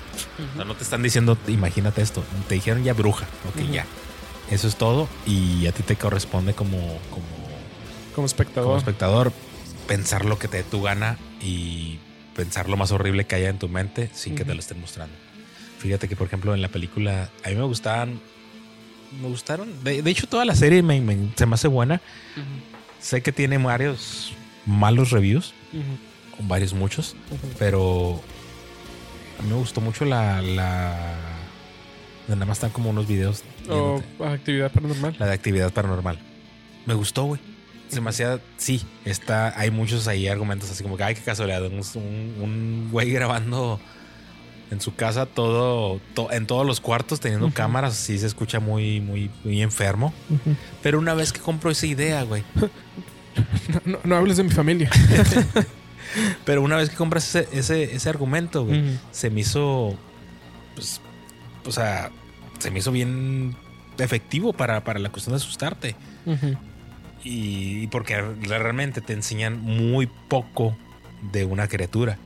O 0.53 0.55
sea, 0.55 0.65
no 0.65 0.75
te 0.75 0.83
están 0.83 1.01
diciendo, 1.03 1.37
imagínate 1.47 2.01
esto. 2.01 2.23
Te 2.47 2.55
dijeron 2.55 2.83
ya 2.83 2.93
bruja. 2.93 3.25
Ok, 3.49 3.61
Ujú. 3.63 3.73
ya. 3.73 3.85
Eso 4.51 4.67
es 4.67 4.75
todo. 4.75 5.07
Y 5.25 5.65
a 5.67 5.71
ti 5.71 5.83
te 5.83 5.95
corresponde 5.95 6.53
como, 6.53 6.77
como, 7.09 7.25
Como 8.15 8.25
espectador. 8.27 8.63
como 8.65 8.77
espectador 8.77 9.33
pensar 9.87 10.25
lo 10.25 10.37
que 10.39 10.47
te 10.47 10.57
dé 10.57 10.63
tu 10.63 10.81
gana 10.81 11.17
y 11.41 11.99
pensar 12.35 12.69
lo 12.69 12.77
más 12.77 12.91
horrible 12.91 13.25
que 13.25 13.35
haya 13.35 13.49
en 13.49 13.59
tu 13.59 13.67
mente 13.69 14.09
sin 14.13 14.35
que 14.35 14.43
te 14.45 14.53
lo 14.53 14.59
estén 14.59 14.79
mostrando. 14.79 15.13
Fíjate 15.79 16.07
que, 16.07 16.15
por 16.15 16.27
ejemplo, 16.27 16.53
en 16.55 16.61
la 16.61 16.69
película, 16.69 17.29
a 17.43 17.49
mí 17.49 17.55
me 17.55 17.63
gustaban. 17.63 18.19
Me 19.22 19.27
gustaron. 19.27 19.84
De, 19.84 20.01
de 20.01 20.12
hecho, 20.12 20.27
toda 20.27 20.46
la 20.46 20.55
serie 20.55 20.82
me- 20.84 21.01
me- 21.01 21.29
se 21.36 21.46
me 21.46 21.55
hace 21.55 21.67
buena. 21.67 22.01
Sé 23.00 23.22
que 23.22 23.32
tiene 23.32 23.58
varios 23.58 24.34
malos 24.65 25.12
reviews, 25.12 25.53
varios 26.39 26.74
muchos, 26.74 27.15
pero 27.60 28.22
a 29.39 29.43
mí 29.43 29.50
me 29.50 29.55
gustó 29.55 29.82
mucho 29.82 30.05
la. 30.05 30.41
la 30.41 31.15
nada 32.27 32.46
más 32.46 32.58
están 32.58 32.70
como 32.72 32.89
unos 32.89 33.08
videos. 33.08 33.43
O 33.70 33.96
viéndote. 34.01 34.34
actividad 34.34 34.72
paranormal. 34.72 35.15
La 35.20 35.25
de 35.27 35.34
actividad 35.34 35.72
paranormal. 35.74 36.20
Me 36.86 36.93
gustó, 36.93 37.24
güey. 37.25 37.41
Hacía. 38.08 38.39
Sí, 38.58 38.82
está, 39.05 39.53
hay 39.60 39.70
muchos 39.70 40.08
ahí 40.08 40.27
argumentos 40.27 40.72
así 40.72 40.82
como 40.82 40.98
que, 40.98 41.03
ay, 41.03 41.13
qué 41.15 41.22
casualidad. 41.22 41.62
Un 41.65 42.88
güey 42.91 43.12
grabando 43.12 43.79
en 44.73 44.81
su 44.81 44.93
casa 44.95 45.25
todo, 45.25 46.01
to- 46.13 46.31
en 46.31 46.45
todos 46.47 46.65
los 46.65 46.81
cuartos 46.81 47.19
teniendo 47.21 47.49
cámaras, 47.51 47.95
sí 47.95 48.17
se 48.19 48.27
escucha 48.27 48.59
muy, 48.59 48.99
muy, 48.99 49.31
muy 49.45 49.61
enfermo. 49.61 50.13
Pero 50.81 50.99
una 50.99 51.13
vez 51.13 51.31
que 51.31 51.39
compró 51.39 51.71
esa 51.71 51.85
idea, 51.85 52.23
güey. 52.23 52.43
No, 52.55 52.69
no- 53.85 53.99
no 54.03 54.15
hables 54.17 54.37
de 54.37 54.43
mi 54.43 54.49
familia. 54.51 54.89
Pero 56.45 56.61
una 56.61 56.75
vez 56.75 56.89
que 56.89 56.95
compras 56.95 57.27
ese, 57.35 57.47
ese, 57.57 57.95
ese 57.95 58.09
argumento, 58.09 58.65
güey, 58.65 58.99
se 59.11 59.29
me 59.29 59.41
hizo. 59.41 59.97
Pues. 60.75 61.01
O 61.65 61.71
sea, 61.71 62.11
se 62.59 62.69
me 62.71 62.79
hizo 62.79 62.91
bien 62.91 63.55
efectivo 63.97 64.53
para, 64.53 64.83
para 64.83 64.99
la 64.99 65.09
cuestión 65.09 65.33
de 65.33 65.37
asustarte. 65.37 65.95
Y, 67.23 67.83
y 67.83 67.87
porque 67.87 68.21
realmente 68.21 69.01
te 69.01 69.13
enseñan 69.13 69.59
muy 69.61 70.07
poco 70.27 70.75
de 71.31 71.45
una 71.45 71.67
criatura. 71.67 72.17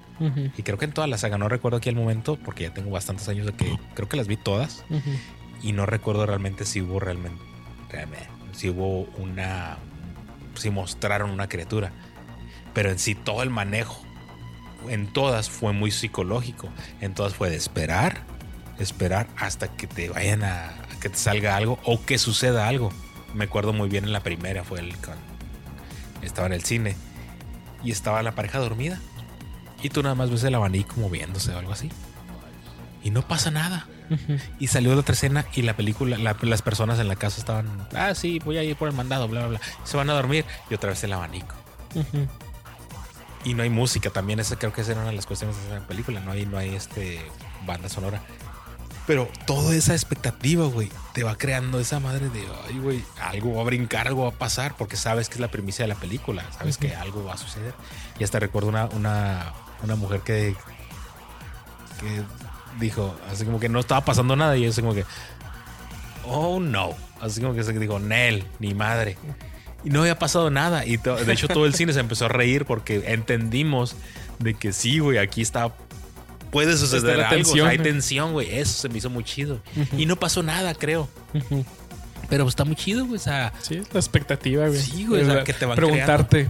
Y 0.57 0.63
creo 0.63 0.77
que 0.77 0.85
en 0.85 0.91
todas 0.91 1.09
las 1.09 1.21
saga, 1.21 1.37
no 1.37 1.47
recuerdo 1.49 1.77
aquí 1.77 1.89
el 1.89 1.95
momento, 1.95 2.37
porque 2.37 2.63
ya 2.63 2.73
tengo 2.73 2.89
bastantes 2.91 3.27
años 3.29 3.45
de 3.45 3.53
que 3.53 3.77
creo 3.93 4.09
que 4.09 4.17
las 4.17 4.27
vi 4.27 4.37
todas. 4.37 4.83
Y 5.61 5.73
no 5.73 5.85
recuerdo 5.85 6.25
realmente 6.25 6.65
si 6.65 6.81
hubo 6.81 6.99
realmente. 6.99 7.41
realmente 7.89 8.27
si 8.53 8.69
hubo 8.69 9.03
una. 9.17 9.77
Si 10.55 10.69
mostraron 10.71 11.29
una 11.29 11.47
criatura. 11.47 11.91
Pero 12.73 12.89
en 12.89 12.97
sí, 12.99 13.13
todo 13.15 13.43
el 13.43 13.49
manejo. 13.51 14.01
En 14.89 15.07
todas 15.07 15.49
fue 15.49 15.73
muy 15.73 15.91
psicológico. 15.91 16.69
En 17.01 17.13
todas 17.13 17.33
fue 17.35 17.49
de 17.49 17.55
esperar. 17.57 18.21
Esperar 18.79 19.27
hasta 19.37 19.67
que 19.69 19.85
te 19.87 20.09
vayan 20.09 20.43
a. 20.43 20.69
a 20.69 20.99
que 21.01 21.09
te 21.09 21.17
salga 21.17 21.55
algo 21.55 21.79
o 21.83 22.03
que 22.03 22.17
suceda 22.17 22.67
algo. 22.67 22.91
Me 23.33 23.45
acuerdo 23.45 23.73
muy 23.73 23.89
bien 23.89 24.03
en 24.05 24.13
la 24.13 24.21
primera, 24.21 24.63
fue 24.63 24.79
el. 24.79 24.95
con- 24.97 25.15
estaba 26.23 26.47
en 26.47 26.53
el 26.53 26.63
cine. 26.63 26.95
Y 27.83 27.91
estaba 27.91 28.21
la 28.23 28.31
pareja 28.33 28.57
dormida. 28.59 28.99
Y 29.81 29.89
tú 29.89 30.01
nada 30.03 30.15
más 30.15 30.29
ves 30.29 30.43
el 30.43 30.55
abanico 30.55 30.95
moviéndose 30.99 31.53
o 31.53 31.59
algo 31.59 31.71
así. 31.71 31.89
Y 33.03 33.11
no 33.11 33.21
pasa 33.27 33.51
nada. 33.51 33.87
Y 34.59 34.67
salió 34.67 34.93
la 34.93 35.01
otra 35.01 35.13
escena 35.13 35.45
y 35.53 35.61
la 35.63 35.75
película, 35.75 36.17
la- 36.17 36.35
las 36.41 36.61
personas 36.61 36.97
en 36.99 37.07
la 37.07 37.15
casa 37.15 37.39
estaban, 37.39 37.87
ah, 37.95 38.15
sí, 38.15 38.39
voy 38.39 38.57
a 38.57 38.63
ir 38.63 38.75
por 38.75 38.87
el 38.89 38.95
mandado, 38.95 39.27
bla, 39.27 39.41
bla, 39.41 39.49
bla. 39.49 39.61
Se 39.83 39.97
van 39.97 40.09
a 40.09 40.13
dormir 40.13 40.45
y 40.69 40.73
otra 40.75 40.89
vez 40.91 41.03
el 41.03 41.13
abanico. 41.13 41.53
Ujú. 41.93 42.27
Y 43.45 43.53
no 43.53 43.63
hay 43.63 43.69
música 43.69 44.09
también, 44.09 44.39
esa 44.39 44.57
creo 44.57 44.73
que 44.73 44.81
esa 44.81 44.91
era 44.91 45.01
una 45.01 45.09
de 45.11 45.15
las 45.15 45.25
cuestiones 45.25 45.55
de 45.69 45.79
la 45.79 45.87
película, 45.87 46.19
no 46.21 46.31
hay, 46.31 46.45
no 46.45 46.57
hay 46.57 46.75
este 46.75 47.21
banda 47.65 47.87
sonora. 47.89 48.21
Pero 49.05 49.29
toda 49.45 49.73
esa 49.73 49.93
expectativa, 49.93 50.65
güey, 50.65 50.89
te 51.13 51.23
va 51.23 51.35
creando 51.37 51.79
esa 51.79 51.99
madre 52.01 52.29
de, 52.29 52.45
ay, 52.67 52.77
güey, 52.79 53.03
algo 53.21 53.55
va 53.55 53.61
a 53.61 53.65
brincar, 53.65 54.07
algo 54.07 54.23
va 54.23 54.29
a 54.29 54.33
pasar, 54.39 54.75
porque 54.77 54.97
sabes 54.97 55.29
que 55.29 55.35
es 55.35 55.39
la 55.39 55.47
primicia 55.49 55.83
de 55.83 55.89
la 55.89 55.95
película, 55.95 56.43
sabes 56.57 56.77
que 56.77 56.93
algo 56.93 57.23
va 57.23 57.35
a 57.35 57.37
suceder. 57.37 57.73
Y 58.19 58.25
hasta 58.25 58.39
recuerdo 58.39 58.67
una, 58.67 58.85
una, 58.87 59.53
una 59.83 59.95
mujer 59.95 60.21
que, 60.21 60.55
que 61.99 62.21
dijo, 62.79 63.15
así 63.31 63.45
como 63.45 63.59
que 63.59 63.69
no 63.69 63.79
estaba 63.79 64.01
pasando 64.01 64.35
nada, 64.35 64.57
y 64.57 64.63
yo 64.63 64.69
así 64.69 64.81
como 64.81 64.93
que, 64.93 65.05
oh 66.25 66.59
no, 66.59 66.95
así 67.21 67.41
como 67.41 67.53
que 67.53 67.63
se 67.63 67.73
dijo, 67.73 67.99
Nel, 67.99 68.45
ni 68.59 68.73
madre. 68.73 69.17
Y 69.83 69.89
no 69.89 70.01
había 70.01 70.19
pasado 70.19 70.49
nada. 70.49 70.85
Y 70.85 70.97
de 70.97 71.33
hecho 71.33 71.47
todo 71.47 71.65
el 71.65 71.73
cine 71.73 71.93
se 71.93 71.99
empezó 71.99 72.25
a 72.25 72.29
reír 72.29 72.65
porque 72.65 73.03
entendimos 73.13 73.95
de 74.39 74.53
que 74.53 74.73
sí, 74.73 74.99
güey, 74.99 75.17
aquí 75.17 75.41
está... 75.41 75.73
Puede 76.51 76.77
suceder 76.77 77.17
la 77.17 77.29
algo, 77.29 77.41
o 77.41 77.43
sea, 77.43 77.53
tensión, 77.53 77.67
hay 77.67 77.77
tensión, 77.77 78.31
güey. 78.31 78.57
Eso 78.57 78.73
se 78.81 78.89
me 78.89 78.97
hizo 78.97 79.09
muy 79.09 79.23
chido. 79.23 79.61
Ujú. 79.75 79.97
Y 79.97 80.05
no 80.05 80.15
pasó 80.15 80.43
nada, 80.43 80.73
creo. 80.73 81.09
Pero 82.29 82.47
está 82.47 82.63
muy 82.65 82.75
chido, 82.75 83.05
güey. 83.05 83.17
O 83.17 83.21
sea, 83.23 83.53
Sí, 83.61 83.81
la 83.91 83.99
expectativa, 83.99 84.67
güey. 84.67 84.79
Sí, 84.79 85.05
güey, 85.05 85.23
o 85.23 85.25
sea, 85.25 85.43
que 85.43 85.53
te 85.53 85.65
van 85.65 85.75
Preguntarte, 85.75 86.49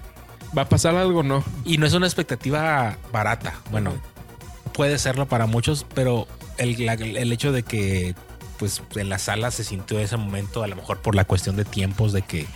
¿va 0.58 0.63
a 0.63 0.70
pasar 0.70 0.96
algo 0.96 1.20
o 1.20 1.24
no? 1.24 1.43
y 1.65 1.78
no 1.78 1.86
es 1.86 1.93
una 1.93 2.08
expectativa 2.08 2.98
barata. 3.12 3.54
Bueno, 3.72 3.93
puede 4.74 4.98
serlo 5.00 5.28
para 5.28 5.46
muchos, 5.46 5.86
pero 5.93 6.28
el, 6.58 6.86
la- 6.86 6.93
el 6.93 7.32
hecho 7.32 7.52
de 7.52 7.63
que 7.63 8.15
pues 8.60 8.82
en 8.96 9.10
la 9.10 9.20
sala 9.20 9.52
se 9.52 9.63
sintió 9.63 10.00
ese 10.00 10.17
momento, 10.17 10.63
a 10.63 10.67
lo 10.67 10.76
mejor 10.76 11.00
por 11.00 11.13
la 11.13 11.26
cuestión 11.26 11.56
de 11.56 11.63
tiempos, 11.65 12.12
de 12.13 12.24
que 12.24 12.48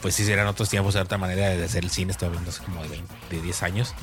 pues 0.00 0.14
sí 0.14 0.30
eran 0.30 0.46
otros 0.46 0.68
tiempos, 0.68 0.94
era 0.94 1.04
otra 1.04 1.18
manera 1.18 1.48
de 1.48 1.64
hacer 1.64 1.84
el 1.84 1.90
cine, 1.90 2.12
estoy 2.12 2.28
hablando 2.28 2.50
hace 2.50 2.62
como 2.62 2.82
de, 2.82 2.88
20 2.88 3.14
de 3.30 3.42
10 3.42 3.62
años. 3.64 3.94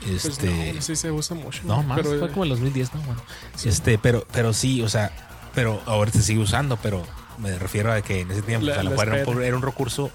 Pues 0.00 0.24
Este, 0.24 0.72
no, 0.74 0.80
sí 0.80 0.96
se 0.96 1.10
usa 1.10 1.36
mucho. 1.36 1.60
no, 1.64 1.82
más, 1.82 1.98
pero, 2.00 2.18
fue 2.18 2.30
como 2.30 2.44
el 2.44 2.50
2010, 2.50 2.94
no, 2.94 3.00
bueno. 3.02 3.22
Este, 3.64 3.98
pero, 3.98 4.26
pero 4.32 4.52
sí, 4.54 4.80
o 4.80 4.88
sea, 4.88 5.12
pero 5.54 5.82
ahora 5.86 6.10
se 6.10 6.22
sigue 6.22 6.40
usando, 6.40 6.76
pero 6.78 7.04
me 7.38 7.58
refiero 7.58 7.92
a 7.92 8.00
que 8.00 8.20
en 8.20 8.30
ese 8.30 8.40
tiempo 8.42 8.66
La- 8.66 8.74
pues, 8.74 8.78
a 8.78 8.82
lo 9.04 9.14
la 9.14 9.28
un, 9.30 9.42
era 9.42 9.56
un 9.56 9.62
recurso 9.62 10.10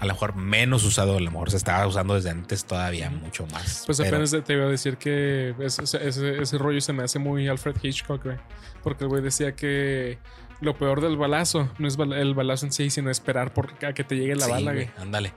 a 0.00 0.06
lo 0.06 0.12
mejor 0.14 0.34
menos 0.34 0.82
usado, 0.84 1.16
a 1.18 1.20
lo 1.20 1.30
mejor 1.30 1.50
se 1.50 1.58
estaba 1.58 1.86
usando 1.86 2.14
desde 2.14 2.30
antes 2.30 2.64
todavía 2.64 3.10
mucho 3.10 3.46
más. 3.48 3.84
Pues 3.86 3.98
pero- 3.98 4.08
apenas 4.16 4.34
te 4.44 4.52
iba 4.54 4.64
a 4.64 4.68
decir 4.68 4.96
que 4.96 5.54
ese, 5.60 5.82
ese- 5.84 6.42
ese 6.42 6.58
rollo 6.58 6.80
se 6.80 6.92
me 6.92 7.02
hace 7.04 7.18
muy 7.18 7.46
Alfred 7.48 7.76
Hitchcock, 7.82 8.24
güey. 8.24 8.38
Porque 8.82 9.04
el 9.04 9.10
güey 9.10 9.22
decía 9.22 9.52
que 9.54 10.18
lo 10.62 10.74
peor 10.76 11.00
del 11.02 11.16
balazo 11.16 11.70
no 11.78 11.86
es 11.86 11.96
el 11.98 12.34
balazo 12.34 12.66
en 12.66 12.72
sí, 12.72 12.90
sino 12.90 13.10
esperar 13.10 13.52
por 13.52 13.72
a 13.84 13.92
que 13.92 14.02
te 14.04 14.16
llegue 14.16 14.34
la 14.36 14.46
Sí, 14.46 14.50
bala, 14.50 14.72
güey. 14.72 14.90
ándale. 14.98 15.32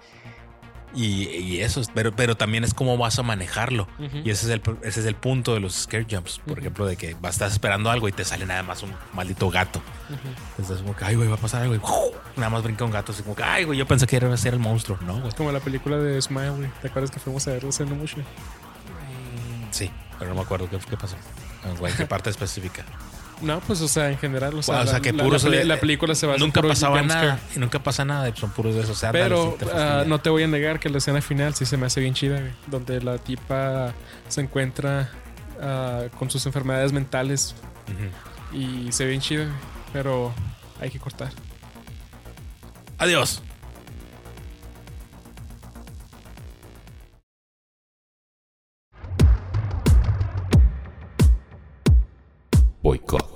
Y, 0.95 1.23
y 1.29 1.61
eso, 1.61 1.81
es- 1.81 1.89
pero, 1.93 2.15
pero 2.15 2.35
también 2.37 2.63
es 2.63 2.73
cómo 2.73 2.97
vas 2.97 3.17
a 3.17 3.23
manejarlo. 3.23 3.87
Y 4.23 4.29
ese 4.29 4.45
es, 4.45 4.51
el, 4.51 4.61
ese 4.83 4.99
es 4.99 5.05
el 5.07 5.15
punto 5.15 5.53
de 5.55 5.59
los 5.59 5.73
scare 5.73 6.05
jumps. 6.09 6.39
Por 6.45 6.59
ejemplo, 6.59 6.85
de 6.85 6.95
que 6.97 7.15
vas, 7.19 7.33
estás 7.35 7.53
esperando 7.53 7.89
algo 7.89 8.07
y 8.07 8.11
te 8.11 8.23
sale 8.23 8.45
nada 8.45 8.61
más 8.63 8.83
un 8.83 8.91
maldito 9.13 9.49
gato. 9.49 9.79
Ujú. 10.09 10.19
Entonces, 10.59 10.81
como 10.83 10.95
que, 10.95 11.05
ay, 11.05 11.15
güey, 11.15 11.27
va 11.27 11.35
a 11.35 11.39
pasar 11.39 11.63
algo. 11.63 11.75
Y 11.75 11.79
nada 12.39 12.49
más 12.51 12.61
brinca 12.63 12.85
un 12.85 12.91
gato. 12.91 13.11
Así 13.11 13.23
como 13.23 13.35
que, 13.35 13.43
ay, 13.43 13.63
güey, 13.63 13.77
yo 13.79 13.87
pensé 13.87 14.05
que 14.05 14.15
era 14.17 14.35
ser 14.37 14.53
el 14.53 14.59
monstruo. 14.59 14.97
No, 15.01 15.19
güey. 15.19 15.31
Como 15.33 15.51
la 15.51 15.59
película 15.59 15.97
de 15.97 16.21
Smile, 16.21 16.51
güey. 16.51 16.69
¿Te 16.81 16.87
acuerdas 16.89 17.09
que 17.11 17.19
fuimos 17.19 17.47
a 17.47 17.51
ver 17.51 17.65
hace 17.65 17.85
no 17.85 17.95
mucho? 17.95 18.17
Sí, 19.71 19.89
pero 20.19 20.29
no 20.29 20.35
me 20.35 20.41
acuerdo 20.41 20.69
qué, 20.69 20.77
qué 20.89 20.97
pasó. 20.97 21.15
Güey, 21.79 21.93
qué 21.95 22.05
parte 22.07 22.29
específica. 22.29 22.85
No, 23.41 23.59
pues, 23.61 23.81
o 23.81 23.87
sea, 23.87 24.09
en 24.09 24.17
general, 24.17 24.53
o 24.53 24.61
sea, 24.63 24.75
Bueno, 24.75 24.89
o 24.89 24.91
sea, 24.91 24.99
la, 24.99 25.01
que 25.01 25.13
puros 25.13 25.43
la, 25.43 25.49
de- 25.49 25.65
la 25.65 25.79
película 25.79 26.15
se 26.15 26.27
va 26.27 26.37
nunca 26.37 26.61
pasaba 26.61 27.01
nada. 27.01 27.39
Y 27.55 27.59
nunca 27.59 27.81
pasa 27.83 28.05
nada. 28.05 28.33
Son 28.35 28.51
puros 28.51 28.75
de 28.75 28.81
esos. 28.81 28.95
O 28.97 28.99
sea, 28.99 29.09
ándale, 29.09 29.25
Pero 29.29 29.55
te 29.59 29.65
ah, 29.73 30.03
no 30.07 30.19
te 30.21 30.29
voy 30.29 30.43
a 30.43 30.47
negar 30.47 30.79
que 30.79 30.89
la 30.89 30.99
escena 30.99 31.21
final 31.21 31.53
sí 31.53 31.65
se 31.65 31.75
me 31.77 31.85
hace 31.85 31.99
bien 31.99 32.13
chida, 32.13 32.39
güey. 32.39 32.51
Donde 32.67 33.01
la 33.01 33.17
tipa 33.17 33.93
se 34.29 34.41
encuentra 34.41 35.09
ah, 35.61 36.03
con 36.17 36.29
sus 36.29 36.45
enfermedades 36.45 36.93
mentales 36.93 37.55
y 38.53 38.91
se 38.91 39.03
ve 39.03 39.09
bien 39.11 39.21
chida. 39.21 39.47
Pero 39.91 40.33
hay 40.79 40.89
que 40.89 40.99
cortar. 40.99 41.31
Adiós. 42.97 43.41
Boicot. 52.93 53.32